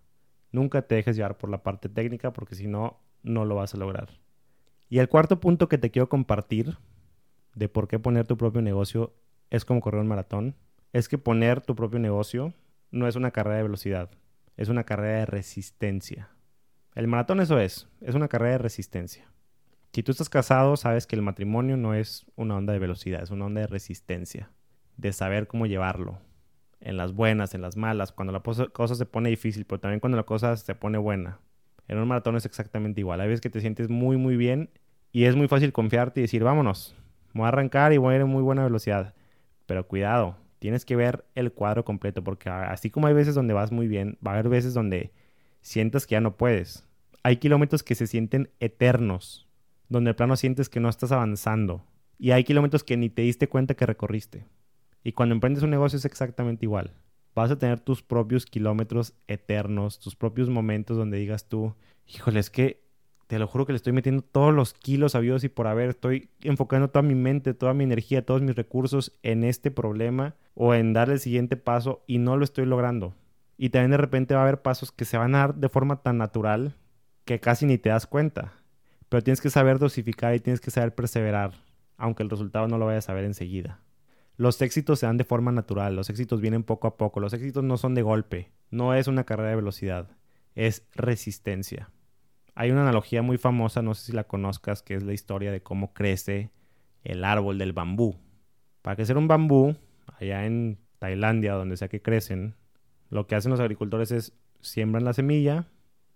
Nunca 0.52 0.82
te 0.82 0.94
dejes 0.94 1.16
llevar 1.16 1.38
por 1.38 1.50
la 1.50 1.62
parte 1.62 1.88
técnica 1.88 2.32
porque 2.32 2.54
si 2.54 2.66
no, 2.66 3.00
no 3.22 3.44
lo 3.44 3.54
vas 3.54 3.74
a 3.74 3.78
lograr. 3.78 4.10
Y 4.88 4.98
el 4.98 5.08
cuarto 5.08 5.40
punto 5.40 5.68
que 5.68 5.78
te 5.78 5.90
quiero 5.90 6.08
compartir 6.08 6.76
de 7.54 7.68
por 7.68 7.88
qué 7.88 7.98
poner 7.98 8.26
tu 8.26 8.36
propio 8.36 8.60
negocio 8.60 9.14
es 9.50 9.64
como 9.64 9.80
correr 9.80 10.02
un 10.02 10.08
maratón, 10.08 10.54
es 10.92 11.08
que 11.08 11.18
poner 11.18 11.60
tu 11.60 11.74
propio 11.74 11.98
negocio 11.98 12.52
no 12.90 13.08
es 13.08 13.16
una 13.16 13.30
carrera 13.30 13.56
de 13.56 13.62
velocidad, 13.64 14.10
es 14.56 14.68
una 14.68 14.84
carrera 14.84 15.20
de 15.20 15.26
resistencia. 15.26 16.28
El 16.94 17.08
maratón 17.08 17.40
eso 17.40 17.58
es, 17.58 17.88
es 18.00 18.14
una 18.14 18.28
carrera 18.28 18.52
de 18.52 18.58
resistencia. 18.58 19.26
Si 19.92 20.02
tú 20.02 20.12
estás 20.12 20.28
casado, 20.28 20.76
sabes 20.76 21.06
que 21.06 21.16
el 21.16 21.22
matrimonio 21.22 21.76
no 21.76 21.94
es 21.94 22.26
una 22.36 22.56
onda 22.56 22.72
de 22.72 22.78
velocidad, 22.78 23.22
es 23.22 23.30
una 23.30 23.46
onda 23.46 23.62
de 23.62 23.66
resistencia, 23.66 24.50
de 24.96 25.12
saber 25.12 25.46
cómo 25.46 25.66
llevarlo, 25.66 26.18
en 26.80 26.96
las 26.96 27.14
buenas, 27.14 27.54
en 27.54 27.62
las 27.62 27.76
malas, 27.76 28.12
cuando 28.12 28.32
la 28.32 28.40
cosa 28.40 28.94
se 28.94 29.06
pone 29.06 29.30
difícil, 29.30 29.64
pero 29.64 29.80
también 29.80 30.00
cuando 30.00 30.16
la 30.16 30.24
cosa 30.24 30.56
se 30.56 30.74
pone 30.74 30.98
buena. 30.98 31.38
En 31.88 31.98
un 31.98 32.08
maratón 32.08 32.36
es 32.36 32.46
exactamente 32.46 33.00
igual. 33.00 33.20
Hay 33.20 33.28
veces 33.28 33.40
que 33.40 33.50
te 33.50 33.60
sientes 33.60 33.88
muy, 33.88 34.16
muy 34.16 34.36
bien 34.36 34.70
y 35.12 35.24
es 35.24 35.36
muy 35.36 35.48
fácil 35.48 35.72
confiarte 35.72 36.20
y 36.20 36.22
decir, 36.22 36.42
vámonos, 36.42 36.94
voy 37.34 37.44
a 37.44 37.48
arrancar 37.48 37.92
y 37.92 37.98
voy 37.98 38.14
a 38.14 38.16
ir 38.16 38.22
a 38.22 38.26
muy 38.26 38.42
buena 38.42 38.64
velocidad. 38.64 39.14
Pero 39.66 39.86
cuidado, 39.86 40.36
tienes 40.62 40.84
que 40.84 40.94
ver 40.94 41.24
el 41.34 41.52
cuadro 41.52 41.84
completo, 41.84 42.22
porque 42.22 42.48
así 42.48 42.88
como 42.88 43.08
hay 43.08 43.14
veces 43.14 43.34
donde 43.34 43.52
vas 43.52 43.72
muy 43.72 43.88
bien, 43.88 44.16
va 44.24 44.30
a 44.30 44.34
haber 44.34 44.48
veces 44.48 44.74
donde 44.74 45.10
sientas 45.60 46.06
que 46.06 46.12
ya 46.12 46.20
no 46.20 46.36
puedes. 46.36 46.86
Hay 47.24 47.38
kilómetros 47.38 47.82
que 47.82 47.96
se 47.96 48.06
sienten 48.06 48.48
eternos, 48.60 49.48
donde 49.88 50.10
de 50.10 50.14
plano 50.14 50.36
sientes 50.36 50.68
que 50.68 50.78
no 50.78 50.88
estás 50.88 51.10
avanzando. 51.10 51.84
Y 52.16 52.30
hay 52.30 52.44
kilómetros 52.44 52.84
que 52.84 52.96
ni 52.96 53.10
te 53.10 53.22
diste 53.22 53.48
cuenta 53.48 53.74
que 53.74 53.86
recorriste. 53.86 54.46
Y 55.02 55.10
cuando 55.10 55.34
emprendes 55.34 55.64
un 55.64 55.70
negocio 55.70 55.96
es 55.96 56.04
exactamente 56.04 56.64
igual. 56.64 56.92
Vas 57.34 57.50
a 57.50 57.58
tener 57.58 57.80
tus 57.80 58.04
propios 58.04 58.46
kilómetros 58.46 59.14
eternos, 59.26 59.98
tus 59.98 60.14
propios 60.14 60.48
momentos 60.48 60.96
donde 60.96 61.18
digas 61.18 61.48
tú, 61.48 61.74
híjole, 62.06 62.38
es 62.38 62.50
que 62.50 62.84
te 63.26 63.38
lo 63.38 63.46
juro 63.46 63.66
que 63.66 63.72
le 63.72 63.76
estoy 63.76 63.92
metiendo 63.92 64.22
todos 64.22 64.52
los 64.52 64.74
kilos 64.74 65.14
habidos 65.14 65.44
y 65.44 65.48
por 65.48 65.66
haber, 65.66 65.90
estoy 65.90 66.28
enfocando 66.42 66.90
toda 66.90 67.02
mi 67.02 67.14
mente, 67.14 67.54
toda 67.54 67.74
mi 67.74 67.84
energía, 67.84 68.26
todos 68.26 68.42
mis 68.42 68.56
recursos 68.56 69.12
en 69.22 69.44
este 69.44 69.70
problema 69.70 70.34
o 70.54 70.74
en 70.74 70.92
dar 70.92 71.10
el 71.10 71.20
siguiente 71.20 71.56
paso 71.56 72.02
y 72.06 72.18
no 72.18 72.36
lo 72.36 72.44
estoy 72.44 72.66
logrando. 72.66 73.14
Y 73.56 73.70
también 73.70 73.92
de 73.92 73.96
repente 73.96 74.34
va 74.34 74.40
a 74.40 74.44
haber 74.44 74.62
pasos 74.62 74.92
que 74.92 75.04
se 75.04 75.16
van 75.16 75.34
a 75.34 75.38
dar 75.38 75.54
de 75.54 75.68
forma 75.68 76.02
tan 76.02 76.18
natural 76.18 76.74
que 77.24 77.40
casi 77.40 77.66
ni 77.66 77.78
te 77.78 77.90
das 77.90 78.06
cuenta. 78.06 78.52
Pero 79.08 79.22
tienes 79.22 79.40
que 79.40 79.50
saber 79.50 79.78
dosificar 79.78 80.34
y 80.34 80.40
tienes 80.40 80.60
que 80.60 80.70
saber 80.70 80.94
perseverar, 80.94 81.52
aunque 81.96 82.22
el 82.22 82.30
resultado 82.30 82.66
no 82.68 82.78
lo 82.78 82.86
vayas 82.86 83.08
a 83.08 83.14
ver 83.14 83.24
enseguida. 83.24 83.80
Los 84.36 84.60
éxitos 84.62 84.98
se 84.98 85.06
dan 85.06 85.18
de 85.18 85.24
forma 85.24 85.52
natural, 85.52 85.94
los 85.94 86.10
éxitos 86.10 86.40
vienen 86.40 86.64
poco 86.64 86.88
a 86.88 86.96
poco, 86.96 87.20
los 87.20 87.32
éxitos 87.32 87.62
no 87.62 87.76
son 87.76 87.94
de 87.94 88.02
golpe, 88.02 88.50
no 88.70 88.94
es 88.94 89.06
una 89.06 89.24
carrera 89.24 89.50
de 89.50 89.56
velocidad, 89.56 90.08
es 90.54 90.86
resistencia. 90.94 91.90
Hay 92.54 92.70
una 92.70 92.82
analogía 92.82 93.22
muy 93.22 93.38
famosa, 93.38 93.82
no 93.82 93.94
sé 93.94 94.06
si 94.06 94.12
la 94.12 94.24
conozcas, 94.24 94.82
que 94.82 94.94
es 94.94 95.02
la 95.02 95.12
historia 95.12 95.52
de 95.52 95.62
cómo 95.62 95.94
crece 95.94 96.50
el 97.02 97.24
árbol 97.24 97.58
del 97.58 97.72
bambú. 97.72 98.16
Para 98.82 98.96
crecer 98.96 99.16
un 99.16 99.28
bambú, 99.28 99.76
allá 100.18 100.44
en 100.44 100.78
Tailandia, 100.98 101.54
donde 101.54 101.76
sea 101.76 101.88
que 101.88 102.02
crecen, 102.02 102.54
lo 103.08 103.26
que 103.26 103.34
hacen 103.34 103.50
los 103.50 103.60
agricultores 103.60 104.12
es 104.12 104.34
siembran 104.60 105.04
la 105.04 105.12
semilla, 105.12 105.66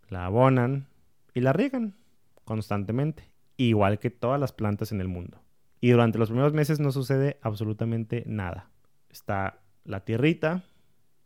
la 0.08 0.26
abonan 0.26 0.88
y 1.34 1.40
la 1.40 1.52
riegan 1.52 1.96
constantemente, 2.44 3.30
igual 3.56 3.98
que 3.98 4.10
todas 4.10 4.40
las 4.40 4.52
plantas 4.52 4.92
en 4.92 5.00
el 5.00 5.08
mundo. 5.08 5.42
Y 5.80 5.90
durante 5.90 6.18
los 6.18 6.28
primeros 6.28 6.52
meses 6.52 6.80
no 6.80 6.92
sucede 6.92 7.38
absolutamente 7.42 8.24
nada. 8.26 8.70
Está 9.10 9.60
la 9.84 10.04
tierrita, 10.04 10.64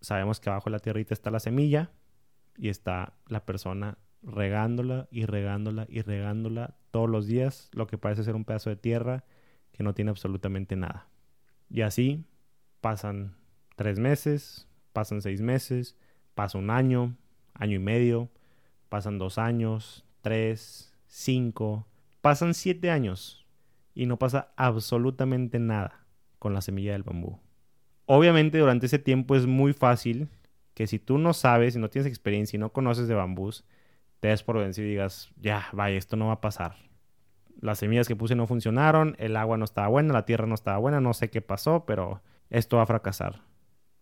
sabemos 0.00 0.40
que 0.40 0.50
abajo 0.50 0.70
de 0.70 0.72
la 0.72 0.78
tierrita 0.80 1.14
está 1.14 1.30
la 1.30 1.40
semilla 1.40 1.90
y 2.56 2.68
está 2.68 3.14
la 3.26 3.44
persona 3.44 3.98
regándola 4.22 5.08
y 5.10 5.26
regándola 5.26 5.86
y 5.88 6.02
regándola 6.02 6.74
todos 6.90 7.08
los 7.08 7.26
días, 7.26 7.70
lo 7.72 7.86
que 7.86 7.98
parece 7.98 8.24
ser 8.24 8.34
un 8.34 8.44
pedazo 8.44 8.70
de 8.70 8.76
tierra 8.76 9.24
que 9.72 9.82
no 9.82 9.94
tiene 9.94 10.10
absolutamente 10.10 10.76
nada. 10.76 11.08
Y 11.68 11.82
así 11.82 12.24
pasan 12.80 13.36
tres 13.76 13.98
meses, 13.98 14.68
pasan 14.92 15.22
seis 15.22 15.40
meses, 15.40 15.96
pasa 16.34 16.58
un 16.58 16.70
año, 16.70 17.16
año 17.54 17.76
y 17.76 17.78
medio, 17.78 18.28
pasan 18.88 19.18
dos 19.18 19.38
años, 19.38 20.04
tres, 20.20 20.94
cinco, 21.06 21.86
pasan 22.20 22.54
siete 22.54 22.90
años 22.90 23.46
y 23.94 24.06
no 24.06 24.18
pasa 24.18 24.52
absolutamente 24.56 25.58
nada 25.58 26.04
con 26.38 26.54
la 26.54 26.60
semilla 26.60 26.92
del 26.92 27.02
bambú. 27.02 27.38
Obviamente 28.06 28.58
durante 28.58 28.86
ese 28.86 28.98
tiempo 28.98 29.36
es 29.36 29.46
muy 29.46 29.72
fácil 29.72 30.28
que 30.74 30.86
si 30.86 30.98
tú 30.98 31.18
no 31.18 31.32
sabes, 31.32 31.76
y 31.76 31.78
no 31.78 31.90
tienes 31.90 32.08
experiencia 32.08 32.56
y 32.56 32.60
no 32.60 32.72
conoces 32.72 33.06
de 33.06 33.14
bambús, 33.14 33.64
te 34.20 34.28
des 34.28 34.42
por 34.42 34.58
vencido 34.58 34.86
y 34.86 34.90
digas, 34.90 35.30
ya, 35.36 35.66
vaya, 35.72 35.96
esto 35.96 36.16
no 36.16 36.28
va 36.28 36.34
a 36.34 36.40
pasar. 36.40 36.76
Las 37.60 37.78
semillas 37.78 38.08
que 38.08 38.16
puse 38.16 38.34
no 38.34 38.46
funcionaron, 38.46 39.16
el 39.18 39.36
agua 39.36 39.56
no 39.56 39.64
estaba 39.64 39.88
buena, 39.88 40.12
la 40.12 40.24
tierra 40.24 40.46
no 40.46 40.54
estaba 40.54 40.78
buena, 40.78 41.00
no 41.00 41.12
sé 41.14 41.30
qué 41.30 41.42
pasó, 41.42 41.84
pero 41.86 42.22
esto 42.48 42.76
va 42.76 42.84
a 42.84 42.86
fracasar. 42.86 43.42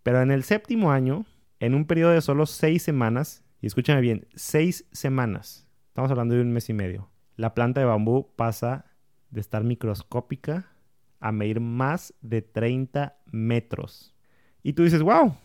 Pero 0.03 0.23
en 0.23 0.31
el 0.31 0.45
séptimo 0.45 0.93
año, 0.93 1.25
en 1.61 1.75
un 1.75 1.87
periodo 1.87 2.13
de 2.13 2.21
solo 2.21 2.47
seis 2.47 2.83
semanas, 2.83 3.45
y 3.61 3.67
escúchame 3.67 4.01
bien, 4.01 4.27
seis 4.35 4.87
semanas, 4.93 5.67
estamos 5.89 6.11
hablando 6.11 6.35
de 6.35 6.43
un 6.43 6.53
mes 6.53 6.69
y 6.69 6.73
medio, 6.73 7.11
la 7.37 7.55
planta 7.55 7.81
de 7.81 7.87
bambú 7.87 8.33
pasa 8.37 8.87
de 9.31 9.41
estar 9.41 9.65
microscópica 9.65 10.73
a 11.21 11.33
medir 11.33 11.61
más 11.61 12.15
de 12.21 12.43
30 12.43 13.19
metros. 13.27 14.15
Y 14.63 14.73
tú 14.73 14.85
dices, 14.85 15.03
wow, 15.03 15.37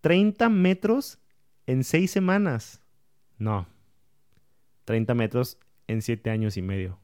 30 0.00 0.48
metros 0.48 1.18
en 1.66 1.84
seis 1.84 2.10
semanas. 2.10 2.82
No, 3.38 3.66
30 4.84 5.14
metros 5.14 5.58
en 5.86 6.02
siete 6.02 6.30
años 6.30 6.56
y 6.56 6.62
medio. 6.62 6.98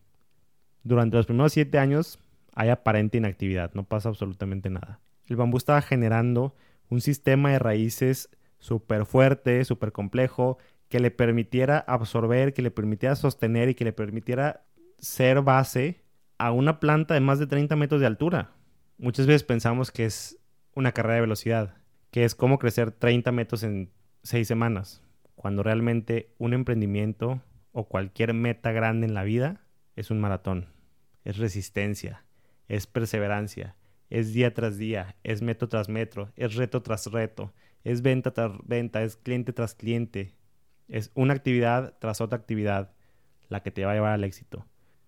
Durante 0.82 1.16
los 1.16 1.26
primeros 1.26 1.52
siete 1.52 1.78
años 1.78 2.18
hay 2.54 2.70
aparente 2.70 3.18
inactividad, 3.18 3.72
no 3.74 3.84
pasa 3.84 4.08
absolutamente 4.08 4.70
nada. 4.70 5.00
El 5.26 5.36
bambú 5.36 5.58
estaba 5.58 5.82
generando 5.82 6.54
un 6.88 7.00
sistema 7.00 7.50
de 7.50 7.58
raíces 7.58 8.30
súper 8.58 9.04
fuerte, 9.04 9.64
súper 9.64 9.92
complejo, 9.92 10.58
que 10.88 11.00
le 11.00 11.10
permitiera 11.10 11.78
absorber, 11.78 12.54
que 12.54 12.62
le 12.62 12.70
permitiera 12.70 13.14
sostener 13.14 13.68
y 13.68 13.74
que 13.74 13.84
le 13.84 13.92
permitiera 13.92 14.64
ser 14.98 15.42
base 15.42 16.02
a 16.38 16.50
una 16.52 16.80
planta 16.80 17.14
de 17.14 17.20
más 17.20 17.38
de 17.38 17.46
30 17.46 17.76
metros 17.76 18.00
de 18.00 18.06
altura. 18.06 18.52
Muchas 18.96 19.26
veces 19.26 19.44
pensamos 19.44 19.90
que 19.90 20.06
es 20.06 20.38
una 20.74 20.92
carrera 20.92 21.16
de 21.16 21.20
velocidad, 21.22 21.74
que 22.10 22.24
es 22.24 22.34
como 22.34 22.58
crecer 22.58 22.90
30 22.92 23.30
metros 23.32 23.62
en 23.62 23.90
6 24.22 24.48
semanas, 24.48 25.02
cuando 25.34 25.62
realmente 25.62 26.34
un 26.38 26.54
emprendimiento 26.54 27.40
o 27.72 27.88
cualquier 27.88 28.34
meta 28.34 28.72
grande 28.72 29.06
en 29.06 29.14
la 29.14 29.24
vida 29.24 29.64
es 29.96 30.10
un 30.10 30.20
maratón, 30.20 30.68
es 31.24 31.38
resistencia, 31.38 32.24
es 32.68 32.86
perseverancia, 32.86 33.76
es 34.10 34.32
día 34.32 34.54
tras 34.54 34.78
día, 34.78 35.16
es 35.22 35.42
metro 35.42 35.68
tras 35.68 35.88
metro, 35.88 36.32
es 36.36 36.54
reto 36.54 36.82
tras 36.82 37.06
reto, 37.06 37.52
es 37.84 38.02
venta 38.02 38.32
tras 38.32 38.52
venta, 38.64 39.02
es 39.02 39.16
cliente 39.16 39.52
tras 39.52 39.74
cliente, 39.74 40.34
es 40.88 41.10
una 41.14 41.34
actividad 41.34 41.96
tras 41.98 42.20
otra 42.20 42.38
actividad 42.38 42.92
la 43.48 43.62
que 43.62 43.70
te 43.70 43.84
va 43.84 43.92
a 43.92 43.94
llevar 43.94 44.12
al 44.12 44.24
éxito. 44.24 44.66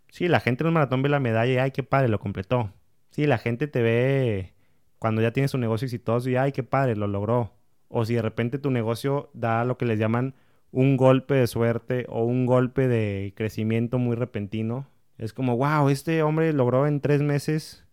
Sí, 0.08 0.28
la 0.28 0.40
gente 0.40 0.64
en 0.64 0.68
un 0.68 0.74
maratón 0.74 1.02
ve 1.02 1.08
la 1.08 1.20
medalla 1.20 1.52
y 1.52 1.58
ay, 1.58 1.70
qué 1.70 1.82
padre, 1.82 2.08
lo 2.08 2.18
completó. 2.18 2.72
Sí, 3.10 3.26
la 3.26 3.38
gente 3.38 3.68
te 3.68 3.82
ve 3.82 4.54
cuando 4.98 5.22
ya 5.22 5.32
tienes 5.32 5.54
un 5.54 5.60
negocio 5.60 5.86
exitoso 5.86 6.28
y 6.28 6.36
ay, 6.36 6.52
qué 6.52 6.62
padre, 6.62 6.96
lo 6.96 7.06
logró. 7.06 7.54
O 7.88 8.04
si 8.04 8.14
de 8.14 8.22
repente 8.22 8.58
tu 8.58 8.70
negocio 8.70 9.30
da 9.34 9.64
lo 9.64 9.78
que 9.78 9.86
les 9.86 9.98
llaman 9.98 10.34
un 10.72 10.96
golpe 10.96 11.35
de 11.35 11.46
suerte 11.46 12.06
o 12.09 12.24
un 12.24 12.46
golpe 12.46 12.88
de 12.88 13.33
crecimiento 13.37 13.98
muy 13.98 14.16
repentino. 14.16 14.87
Es 15.18 15.33
como, 15.33 15.56
wow, 15.56 15.88
este 15.88 16.22
hombre 16.22 16.52
logró 16.52 16.87
en 16.87 17.00
tres 17.00 17.22
meses 17.22 17.85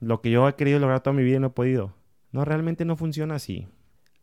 lo 0.00 0.20
que 0.20 0.30
yo 0.30 0.48
he 0.48 0.54
querido 0.54 0.78
lograr 0.78 1.02
toda 1.02 1.14
mi 1.14 1.22
vida 1.22 1.36
y 1.36 1.40
no 1.40 1.48
he 1.48 1.50
podido. 1.50 1.94
No, 2.32 2.44
realmente 2.44 2.84
no 2.84 2.96
funciona 2.96 3.36
así. 3.36 3.68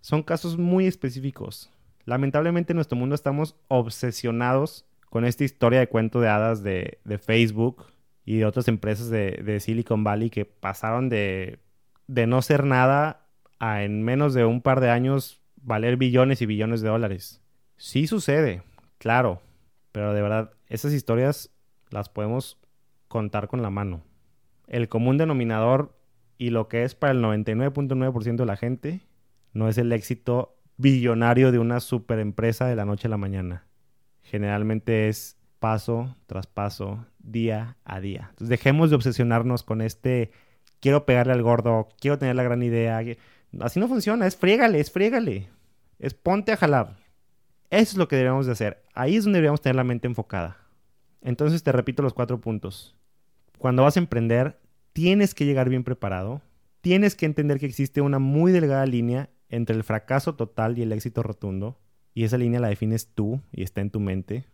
Son 0.02 0.24
casos 0.24 0.58
muy 0.58 0.88
específicos. 0.88 1.72
Lamentablemente 2.06 2.74
en 2.74 2.76
nuestro 2.76 2.98
mundo 2.98 3.16
estamos 3.16 3.56
obsesionados 3.68 4.86
con 5.10 5.26
esta 5.26 5.44
historia 5.44 5.80
de 5.80 5.88
cuento 5.88 6.20
de 6.20 6.30
hadas 6.30 6.64
de, 6.64 7.00
Facebook 7.24 7.86
y 8.26 8.38
de 8.38 8.46
otras 8.46 8.68
empresas 8.68 9.10
de, 9.10 9.42
de 9.44 9.60
Silicon 9.60 10.04
Valley 10.04 10.30
que 10.30 10.46
pasaron 10.46 11.10
de, 11.10 11.60
de 12.08 12.28
no 12.28 12.42
ser 12.42 12.66
nada 12.66 13.28
a 13.60 13.84
en 13.84 14.04
menos 14.04 14.34
de 14.34 14.46
un 14.46 14.62
par 14.62 14.80
de 14.80 14.90
años 14.90 15.40
valer 15.58 15.98
billones 15.98 16.42
y 16.42 16.46
billones 16.46 16.82
de 16.82 16.90
dólares. 16.90 17.41
Sí 17.84 18.06
sucede, 18.06 18.62
claro, 19.00 19.42
pero 19.92 20.14
de 20.14 20.22
verdad, 20.22 20.52
esas 20.68 20.94
historias 20.94 21.50
las 21.90 22.10
podemos 22.10 22.60
contar 23.08 23.48
con 23.48 23.64
la 23.64 23.72
mano. 23.72 24.04
El 24.68 24.88
común 24.88 25.18
denominador 25.18 25.98
y 26.38 26.52
lo 26.52 26.68
que 26.68 26.84
es 26.84 26.94
para 26.94 27.14
el 27.14 27.24
99.9% 27.24 28.36
de 28.36 28.46
la 28.46 28.56
gente 28.56 29.02
no 29.52 29.68
es 29.68 29.80
el 29.80 29.92
éxito 29.94 30.60
billonario 30.78 31.52
de 31.52 31.58
una 31.58 31.80
super 31.80 32.20
empresa 32.20 32.68
de 32.68 32.76
la 32.76 32.86
noche 32.86 33.08
a 33.08 33.10
la 33.10 33.18
mañana. 33.18 33.66
Generalmente 34.22 35.10
es 35.10 35.40
paso 35.58 36.16
tras 36.28 36.46
paso, 36.46 37.08
día 37.18 37.78
a 37.84 38.00
día. 38.00 38.28
Entonces 38.30 38.50
dejemos 38.50 38.92
de 38.92 38.98
obsesionarnos 38.98 39.64
con 39.64 39.82
este 39.82 40.30
quiero 40.82 41.08
pegarle 41.08 41.34
al 41.34 41.42
gordo, 41.42 41.90
quiero 42.00 42.20
tener 42.20 42.36
la 42.36 42.44
gran 42.44 42.62
idea. 42.62 43.02
Así 43.60 43.80
no 43.80 43.88
funciona, 43.88 44.28
es 44.28 44.38
friégale, 44.38 44.80
es 44.80 44.92
friégale. 44.92 45.50
Es 45.98 46.14
ponte 46.14 46.52
a 46.52 46.58
jalar. 46.58 47.01
Eso 47.72 47.94
es 47.94 47.98
lo 47.98 48.10
que 48.10 48.18
debemos 48.18 48.46
de 48.46 48.52
hacer. 48.52 48.84
Ahí 48.94 49.16
es 49.16 49.24
donde 49.24 49.38
deberíamos 49.38 49.62
tener 49.62 49.78
la 49.78 49.86
mente 49.86 50.06
enfocada. 50.06 50.58
Entonces 51.22 51.64
te 51.64 51.72
repito 51.72 52.04
los 52.04 52.14
cuatro 52.14 52.42
puntos. 52.42 52.98
Cuando 53.58 53.84
vas 53.84 53.96
a 53.96 54.02
emprender, 54.02 54.60
tienes 54.92 55.34
que 55.34 55.46
llegar 55.46 55.70
bien 55.70 55.86
preparado. 55.86 56.42
Tienes 56.82 57.16
que 57.16 57.26
entender 57.26 57.60
que 57.60 57.68
existe 57.68 58.02
una 58.02 58.20
muy 58.20 58.52
delgada 58.52 58.86
línea 58.86 59.30
entre 59.48 59.78
el 59.78 59.86
fracaso 59.86 60.36
total 60.36 60.78
y 60.78 60.82
el 60.82 60.92
éxito 60.92 61.24
rotundo. 61.24 61.80
Y 62.14 62.26
esa 62.26 62.38
línea 62.38 62.60
la 62.60 62.68
defines 62.68 63.08
tú 63.14 63.40
y 63.54 63.64
está 63.64 63.80
en 63.80 63.90
tu 63.90 64.02
mente. 64.02 64.48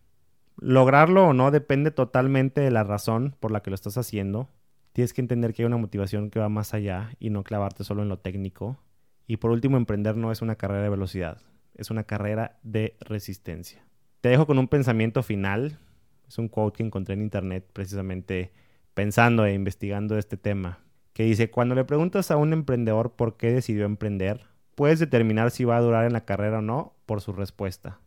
Lograrlo 0.55 1.25
o 1.25 1.33
no 1.33 1.49
depende 1.49 1.89
totalmente 1.89 2.61
de 2.61 2.69
la 2.69 2.83
razón 2.83 3.35
por 3.39 3.49
la 3.49 3.61
que 3.61 3.71
lo 3.71 3.75
estás 3.75 3.97
haciendo. 3.97 4.47
Tienes 4.93 5.13
que 5.13 5.21
entender 5.21 5.55
que 5.55 5.63
hay 5.63 5.67
una 5.67 5.77
motivación 5.77 6.29
que 6.29 6.39
va 6.39 6.49
más 6.49 6.75
allá 6.75 7.15
y 7.19 7.31
no 7.31 7.43
clavarte 7.43 7.83
solo 7.83 8.03
en 8.03 8.09
lo 8.09 8.19
técnico. 8.19 8.77
Y 9.25 9.37
por 9.37 9.49
último, 9.49 9.75
emprender 9.75 10.15
no 10.17 10.31
es 10.31 10.43
una 10.43 10.55
carrera 10.55 10.83
de 10.83 10.89
velocidad 10.89 11.39
es 11.77 11.89
una 11.89 12.03
carrera 12.03 12.59
de 12.63 12.97
resistencia. 12.99 13.83
Te 14.21 14.29
dejo 14.29 14.45
con 14.45 14.59
un 14.59 14.67
pensamiento 14.67 15.23
final. 15.23 15.79
Es 16.27 16.37
un 16.37 16.49
quote 16.49 16.77
que 16.77 16.83
encontré 16.83 17.13
en 17.13 17.21
internet 17.21 17.65
precisamente 17.71 18.51
pensando 18.93 19.45
e 19.45 19.53
investigando 19.53 20.17
este 20.17 20.37
tema, 20.37 20.79
que 21.13 21.23
dice, 21.23 21.51
cuando 21.51 21.75
le 21.75 21.85
preguntas 21.85 22.31
a 22.31 22.37
un 22.37 22.51
emprendedor 22.51 23.15
por 23.15 23.37
qué 23.37 23.51
decidió 23.51 23.85
emprender, 23.85 24.47
puedes 24.75 24.99
determinar 24.99 25.51
si 25.51 25.63
va 25.63 25.77
a 25.77 25.81
durar 25.81 26.05
en 26.05 26.13
la 26.13 26.25
carrera 26.25 26.59
o 26.59 26.61
no 26.61 26.95
por 27.05 27.21
su 27.21 27.31
respuesta. 27.31 27.99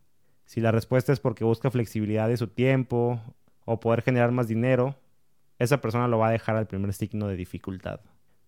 Si 0.45 0.61
la 0.61 0.73
respuesta 0.73 1.13
es 1.13 1.21
porque 1.21 1.45
busca 1.45 1.71
flexibilidad 1.71 2.29
de 2.29 2.37
su 2.37 2.49
tiempo, 2.49 3.21
o 3.65 3.79
poder 3.79 4.03
generar 4.03 4.33
más 4.33 4.49
dinero, 4.49 4.97
esa 5.61 5.81
persona 5.81 6.09
lo 6.09 6.19
va 6.19 6.29
a 6.29 6.33
dejar 6.33 6.57
al 6.57 6.67
primer 6.67 6.93
signo 6.93 7.29
de 7.29 7.37
dificultad. 7.37 8.01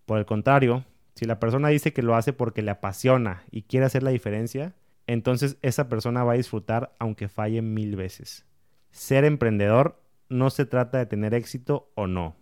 Por 0.05 0.19
el 0.19 0.25
contrario, 0.25 0.83
si 1.15 1.25
la 1.25 1.39
persona 1.39 1.69
dice 1.69 1.93
que 1.93 2.01
lo 2.01 2.15
hace 2.15 2.33
porque 2.33 2.61
le 2.61 2.71
apasiona 2.71 3.43
y 3.51 3.61
quiere 3.61 3.85
hacer 3.85 4.03
la 4.03 4.11
diferencia, 4.11 4.73
entonces 5.07 5.57
esa 5.61 5.89
persona 5.89 6.23
va 6.23 6.33
a 6.33 6.37
disfrutar 6.37 6.93
aunque 6.99 7.27
falle 7.27 7.61
mil 7.61 7.95
veces. 7.95 8.45
Ser 8.91 9.25
emprendedor 9.25 10.01
no 10.29 10.49
se 10.49 10.65
trata 10.65 10.97
de 10.97 11.05
tener 11.05 11.33
éxito 11.33 11.91
o 11.95 12.07
no. 12.07 12.35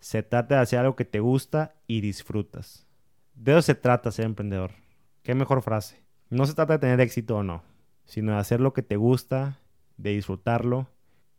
Se 0.00 0.22
trata 0.22 0.56
de 0.56 0.60
hacer 0.62 0.80
algo 0.80 0.96
que 0.96 1.04
te 1.04 1.20
gusta 1.20 1.74
y 1.86 2.00
disfrutas. 2.00 2.86
De 3.34 3.52
eso 3.52 3.62
se 3.62 3.74
trata 3.74 4.10
ser 4.10 4.26
emprendedor. 4.26 4.72
Qué 5.22 5.34
mejor 5.34 5.62
frase. 5.62 6.02
No 6.30 6.46
se 6.46 6.54
trata 6.54 6.74
de 6.74 6.78
tener 6.80 7.00
éxito 7.00 7.36
o 7.36 7.42
no, 7.42 7.62
sino 8.04 8.32
de 8.32 8.38
hacer 8.38 8.60
lo 8.60 8.72
que 8.72 8.82
te 8.82 8.96
gusta, 8.96 9.60
de 9.96 10.10
disfrutarlo 10.10 10.88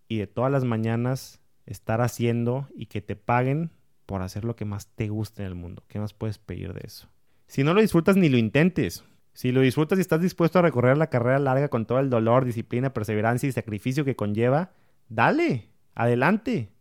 y 0.07 0.17
de 0.17 0.27
todas 0.27 0.51
las 0.51 0.63
mañanas 0.63 1.41
estar 1.65 2.01
haciendo 2.01 2.67
y 2.75 2.87
que 2.87 3.01
te 3.01 3.15
paguen 3.15 3.71
por 4.05 4.21
hacer 4.21 4.45
lo 4.45 4.55
que 4.55 4.65
más 4.65 4.87
te 4.87 5.09
gusta 5.09 5.43
en 5.43 5.47
el 5.47 5.55
mundo. 5.55 5.83
¿Qué 5.87 5.99
más 5.99 6.13
puedes 6.13 6.37
pedir 6.37 6.73
de 6.73 6.81
eso? 6.83 7.09
Si 7.47 7.63
no 7.63 7.73
lo 7.73 7.81
disfrutas, 7.81 8.17
ni 8.17 8.29
lo 8.29 8.37
intentes. 8.37 9.03
Si 9.35 9.51
lo 9.51 9.59
disfrutas 9.59 9.97
y 9.97 10.01
estás 10.01 10.21
dispuesto 10.21 10.59
a 10.59 10.61
recorrer 10.61 10.97
la 10.97 11.09
carrera 11.09 11.39
larga 11.39 11.67
con 11.67 11.85
todo 11.85 11.99
el 11.99 12.09
dolor, 12.09 12.45
disciplina, 12.45 12.93
perseverancia 12.93 13.49
y 13.49 13.51
sacrificio 13.51 14.05
que 14.05 14.15
conlleva, 14.15 14.71
dale, 15.09 15.67
adelante. 15.93 16.71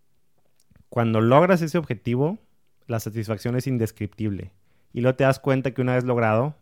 Cuando 0.88 1.20
logras 1.20 1.62
ese 1.62 1.78
objetivo, 1.78 2.38
la 2.86 3.00
satisfacción 3.00 3.56
es 3.56 3.66
indescriptible. 3.66 4.52
Y 4.92 5.00
luego 5.00 5.16
te 5.16 5.24
das 5.24 5.40
cuenta 5.40 5.72
que 5.72 5.82
una 5.82 5.96
vez 5.96 6.04
logrado, 6.04 6.54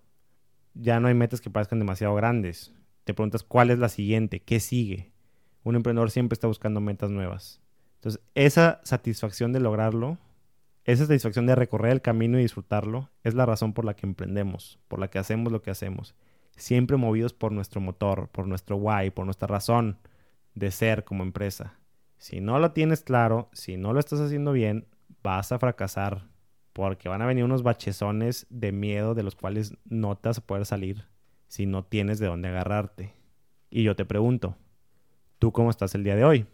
ya 0.72 0.98
no 0.98 1.09
hay 1.09 1.14
metas 1.14 1.42
que 1.42 1.50
parezcan 1.50 1.78
demasiado 1.78 2.14
grandes. 2.14 2.72
Te 3.05 3.12
preguntas 3.12 3.42
cuál 3.42 3.68
es 3.68 3.78
la 3.78 3.90
siguiente, 3.90 4.40
qué 4.40 4.61
sigue. 4.61 5.12
Un 5.62 5.76
emprendedor 5.76 6.11
siempre 6.11 6.33
está 6.33 6.46
buscando 6.46 6.81
metas 6.81 7.11
nuevas. 7.11 7.61
Entonces, 7.96 8.22
esa 8.35 8.81
satisfacción 8.83 9.52
de 9.52 9.61
lograrlo, 9.61 10.16
esa 10.85 11.07
satisfacción 11.07 11.47
de 11.47 11.55
recorrer 11.55 11.92
el 11.92 12.03
camino 12.03 12.38
y 12.38 12.42
disfrutarlo, 12.42 13.11
es 13.23 13.35
la 13.35 13.47
razón 13.47 13.73
por 13.73 13.85
la 13.85 13.95
que 13.95 14.07
emprendemos, 14.07 14.81
por 14.88 14.99
la 14.99 15.09
que 15.09 15.18
hacemos 15.18 15.53
lo 15.53 15.62
que 15.62 15.71
hacemos. 15.71 16.14
Siempre 16.57 16.97
movidos 16.97 17.33
por 17.33 17.53
nuestro 17.53 17.81
motor, 17.81 18.29
por 18.29 18.47
nuestro 18.47 18.77
why, 18.77 19.11
por 19.11 19.25
nuestra 19.25 19.47
razón 19.47 19.99
de 20.55 20.71
ser 20.71 21.05
como 21.05 21.23
empresa. 21.23 21.79
Si 22.18 22.40
no 22.40 22.59
lo 22.59 22.73
tienes 22.73 23.03
claro, 23.03 23.49
si 23.53 23.77
no 23.77 23.92
lo 23.92 24.01
estás 24.01 24.21
haciendo 24.21 24.53
bien, 24.53 24.87
vas 25.23 25.53
a 25.53 25.59
fracasar 25.59 26.29
porque 26.73 27.09
van 27.09 27.23
a 27.23 27.27
venir 27.27 27.45
unos 27.45 27.62
bachezones 27.62 28.47
de 28.51 28.73
miedo 28.73 29.14
de 29.14 29.23
los 29.23 29.37
cuales 29.37 29.75
no 29.85 30.16
te 30.16 30.29
vas 30.29 30.38
a 30.38 30.47
poder 30.47 30.66
salir 30.66 31.05
si 31.49 31.66
no 31.66 31.85
tienes 31.85 32.18
de 32.18 32.27
dónde 32.27 32.49
agarrarte. 32.49 33.14
Y 33.71 33.83
yo 33.83 33.95
te 33.95 34.05
pregunto, 34.05 34.57
¿tú 35.38 35.53
cómo 35.53 35.71
estás 35.71 35.95
el 35.95 36.03
día 36.05 36.16
de 36.16 36.25
hoy? 36.25 36.47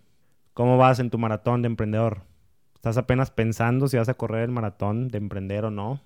¿Cómo 0.54 0.76
vas 0.76 0.98
en 0.98 1.10
tu 1.10 1.18
maratón 1.18 1.62
de 1.62 1.66
emprendedor? 1.66 2.27
¿Estás 2.78 2.96
apenas 2.96 3.32
pensando 3.32 3.88
si 3.88 3.96
vas 3.96 4.08
a 4.08 4.14
correr 4.14 4.44
el 4.44 4.52
maratón 4.52 5.08
de 5.08 5.18
emprender 5.18 5.64
o 5.64 5.72
no? 5.72 6.00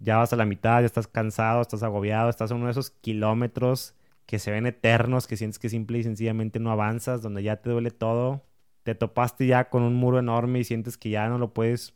Ya 0.00 0.16
vas 0.16 0.32
a 0.32 0.36
la 0.36 0.44
mitad, 0.44 0.80
ya 0.80 0.86
estás 0.86 1.06
cansado, 1.06 1.60
estás 1.60 1.84
agobiado, 1.84 2.28
estás 2.28 2.50
en 2.50 2.56
uno 2.56 2.66
de 2.66 2.72
esos 2.72 2.90
kilómetros 2.90 3.94
que 4.26 4.40
se 4.40 4.50
ven 4.50 4.66
eternos, 4.66 5.28
que 5.28 5.36
sientes 5.36 5.60
que 5.60 5.68
simple 5.68 5.98
y 5.98 6.02
sencillamente 6.02 6.58
no 6.58 6.72
avanzas, 6.72 7.22
donde 7.22 7.44
ya 7.44 7.58
te 7.62 7.70
duele 7.70 7.92
todo. 7.92 8.42
Te 8.82 8.96
topaste 8.96 9.46
ya 9.46 9.68
con 9.68 9.84
un 9.84 9.94
muro 9.94 10.18
enorme 10.18 10.58
y 10.58 10.64
sientes 10.64 10.98
que 10.98 11.10
ya 11.10 11.28
no 11.28 11.38
lo 11.38 11.54
puedes 11.54 11.94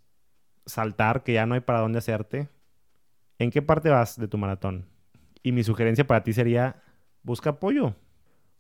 saltar, 0.64 1.24
que 1.24 1.32
ya 1.32 1.44
no 1.44 1.54
hay 1.54 1.60
para 1.60 1.80
dónde 1.80 1.98
hacerte, 1.98 2.48
¿en 3.40 3.50
qué 3.50 3.62
parte 3.62 3.90
vas 3.90 4.16
de 4.16 4.28
tu 4.28 4.38
maratón? 4.38 4.86
Y 5.42 5.50
mi 5.50 5.64
sugerencia 5.64 6.06
para 6.06 6.22
ti 6.22 6.32
sería, 6.32 6.82
busca 7.24 7.50
apoyo. 7.50 7.96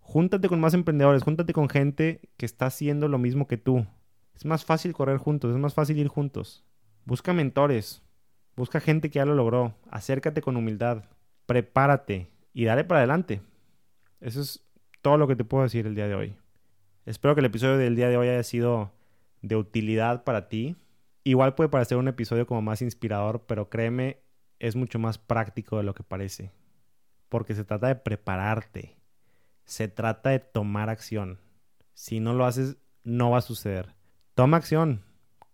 Júntate 0.00 0.48
con 0.48 0.58
más 0.58 0.74
emprendedores, 0.74 1.22
júntate 1.22 1.52
con 1.52 1.68
gente 1.68 2.20
que 2.36 2.44
está 2.44 2.66
haciendo 2.66 3.06
lo 3.06 3.18
mismo 3.18 3.46
que 3.46 3.56
tú. 3.56 3.86
Es 4.34 4.44
más 4.44 4.64
fácil 4.64 4.92
correr 4.92 5.18
juntos, 5.18 5.52
es 5.52 5.58
más 5.58 5.74
fácil 5.74 5.98
ir 5.98 6.08
juntos. 6.08 6.64
Busca 7.04 7.32
mentores, 7.32 8.02
busca 8.56 8.80
gente 8.80 9.10
que 9.10 9.18
ya 9.18 9.24
lo 9.24 9.34
logró, 9.34 9.74
acércate 9.90 10.42
con 10.42 10.56
humildad, 10.56 11.04
prepárate 11.46 12.30
y 12.52 12.64
dale 12.64 12.84
para 12.84 13.00
adelante. 13.00 13.42
Eso 14.20 14.40
es 14.40 14.64
todo 15.02 15.18
lo 15.18 15.28
que 15.28 15.36
te 15.36 15.44
puedo 15.44 15.64
decir 15.64 15.86
el 15.86 15.94
día 15.94 16.08
de 16.08 16.14
hoy. 16.14 16.36
Espero 17.04 17.34
que 17.34 17.40
el 17.40 17.46
episodio 17.46 17.76
del 17.76 17.96
día 17.96 18.08
de 18.08 18.16
hoy 18.16 18.28
haya 18.28 18.42
sido 18.42 18.92
de 19.42 19.56
utilidad 19.56 20.24
para 20.24 20.48
ti. 20.48 20.76
Igual 21.22 21.54
puede 21.54 21.68
parecer 21.68 21.98
un 21.98 22.08
episodio 22.08 22.46
como 22.46 22.62
más 22.62 22.80
inspirador, 22.80 23.44
pero 23.46 23.68
créeme, 23.68 24.20
es 24.58 24.76
mucho 24.76 24.98
más 24.98 25.18
práctico 25.18 25.76
de 25.76 25.82
lo 25.82 25.94
que 25.94 26.02
parece. 26.02 26.50
Porque 27.28 27.54
se 27.54 27.64
trata 27.64 27.88
de 27.88 27.96
prepararte. 27.96 28.96
Se 29.64 29.88
trata 29.88 30.30
de 30.30 30.38
tomar 30.38 30.88
acción. 30.88 31.40
Si 31.92 32.20
no 32.20 32.32
lo 32.32 32.46
haces, 32.46 32.78
no 33.02 33.30
va 33.30 33.38
a 33.38 33.42
suceder. 33.42 33.94
Toma 34.34 34.56
acción 34.56 35.04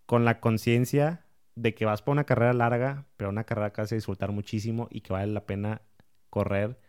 con 0.07 0.25
la 0.25 0.39
conciencia 0.39 1.23
de 1.55 1.75
que 1.75 1.85
vas 1.85 2.01
por 2.01 2.13
una 2.13 2.23
carrera 2.23 2.53
larga, 2.53 3.05
pero 3.15 3.29
una 3.29 3.43
carrera 3.43 3.71
que 3.71 3.81
vas 3.81 3.91
a 3.91 3.95
disfrutar 3.95 4.31
muchísimo 4.31 4.87
y 4.89 5.01
que 5.01 5.13
vale 5.13 5.31
la 5.31 5.45
pena 5.45 5.83
correr. 6.31 6.79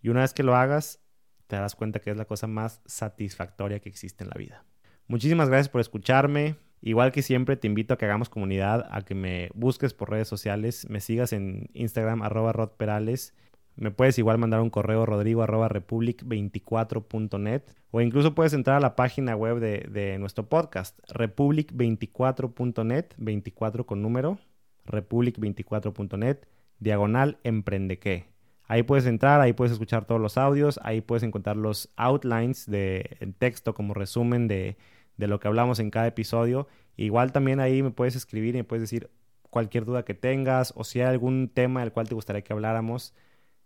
Y 0.00 0.08
una 0.08 0.22
vez 0.22 0.32
que 0.32 0.42
lo 0.42 0.56
hagas, 0.56 1.00
te 1.46 1.56
darás 1.56 1.74
cuenta 1.74 2.00
que 2.00 2.10
es 2.10 2.16
la 2.16 2.24
cosa 2.24 2.46
más 2.46 2.80
satisfactoria 2.86 3.80
que 3.80 3.90
existe 3.90 4.24
en 4.24 4.30
la 4.30 4.38
vida. 4.38 4.64
Muchísimas 5.06 5.50
gracias 5.50 5.68
por 5.68 5.82
escucharme. 5.82 6.56
Igual 6.80 7.12
que 7.12 7.20
siempre, 7.20 7.56
te 7.56 7.66
invito 7.66 7.92
a 7.92 7.98
que 7.98 8.06
hagamos 8.06 8.30
comunidad, 8.30 8.88
a 8.90 9.02
que 9.02 9.14
me 9.14 9.50
busques 9.54 9.92
por 9.92 10.10
redes 10.10 10.28
sociales, 10.28 10.86
me 10.88 11.00
sigas 11.00 11.34
en 11.34 11.68
Instagram, 11.74 12.22
arroba 12.22 12.52
rodperales. 12.52 13.34
Me 13.76 13.90
puedes 13.90 14.18
igual 14.18 14.38
mandar 14.38 14.60
un 14.60 14.70
correo 14.70 15.04
rodrigo 15.04 15.42
arroba 15.42 15.68
republic24.net 15.68 17.62
o 17.90 18.00
incluso 18.00 18.34
puedes 18.34 18.52
entrar 18.52 18.76
a 18.76 18.80
la 18.80 18.94
página 18.94 19.34
web 19.34 19.58
de, 19.58 20.16
nuestro 20.18 20.48
podcast, 20.48 20.98
republic24.net, 21.08 23.06
24 23.16 23.86
con 23.86 24.00
número, 24.00 24.38
republic24.net, 24.86 26.38
diagonal 26.78 27.38
emprendeque. 27.42 28.26
Ahí 28.66 28.84
puedes 28.84 29.06
entrar, 29.06 29.40
ahí 29.40 29.52
puedes 29.52 29.72
escuchar 29.72 30.06
todos 30.06 30.20
los 30.20 30.38
audios, 30.38 30.78
ahí 30.82 31.00
puedes 31.00 31.24
encontrar 31.24 31.56
los 31.56 31.90
outlines 31.96 32.70
de 32.70 33.34
texto 33.38 33.74
como 33.74 33.92
resumen 33.92 34.48
de, 34.48 34.76
de 35.16 35.28
lo 35.28 35.40
que 35.40 35.48
hablamos 35.48 35.80
en 35.80 35.90
cada 35.90 36.06
episodio. 36.06 36.68
Igual 36.96 37.32
también 37.32 37.58
ahí 37.60 37.82
me 37.82 37.90
puedes 37.90 38.14
escribir 38.14 38.54
y 38.54 38.58
me 38.58 38.64
puedes 38.64 38.82
decir 38.82 39.10
cualquier 39.50 39.84
duda 39.84 40.04
que 40.04 40.14
tengas 40.14 40.72
o 40.76 40.84
si 40.84 41.00
hay 41.00 41.06
algún 41.06 41.48
tema 41.48 41.80
del 41.80 41.92
cual 41.92 42.08
te 42.08 42.14
gustaría 42.14 42.42
que 42.42 42.52
habláramos. 42.52 43.14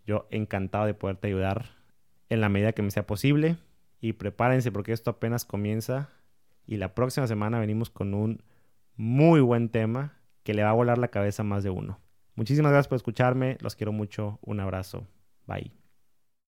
Yo 0.08 0.26
encantado 0.30 0.86
de 0.86 0.94
poderte 0.94 1.26
ayudar 1.26 1.66
en 2.30 2.40
la 2.40 2.48
medida 2.48 2.72
que 2.72 2.80
me 2.80 2.90
sea 2.90 3.06
posible. 3.06 3.58
Y 4.00 4.14
prepárense 4.14 4.72
porque 4.72 4.94
esto 4.94 5.10
apenas 5.10 5.44
comienza. 5.44 6.08
Y 6.66 6.78
la 6.78 6.94
próxima 6.94 7.26
semana 7.26 7.60
venimos 7.60 7.90
con 7.90 8.14
un 8.14 8.42
muy 8.96 9.40
buen 9.40 9.68
tema 9.68 10.14
que 10.44 10.54
le 10.54 10.64
va 10.64 10.70
a 10.70 10.72
volar 10.72 10.96
la 10.96 11.08
cabeza 11.08 11.42
a 11.42 11.44
más 11.44 11.62
de 11.62 11.68
uno. 11.68 12.00
Muchísimas 12.36 12.72
gracias 12.72 12.88
por 12.88 12.96
escucharme. 12.96 13.58
Los 13.60 13.76
quiero 13.76 13.92
mucho. 13.92 14.38
Un 14.40 14.60
abrazo. 14.60 15.06
Bye. 15.46 15.77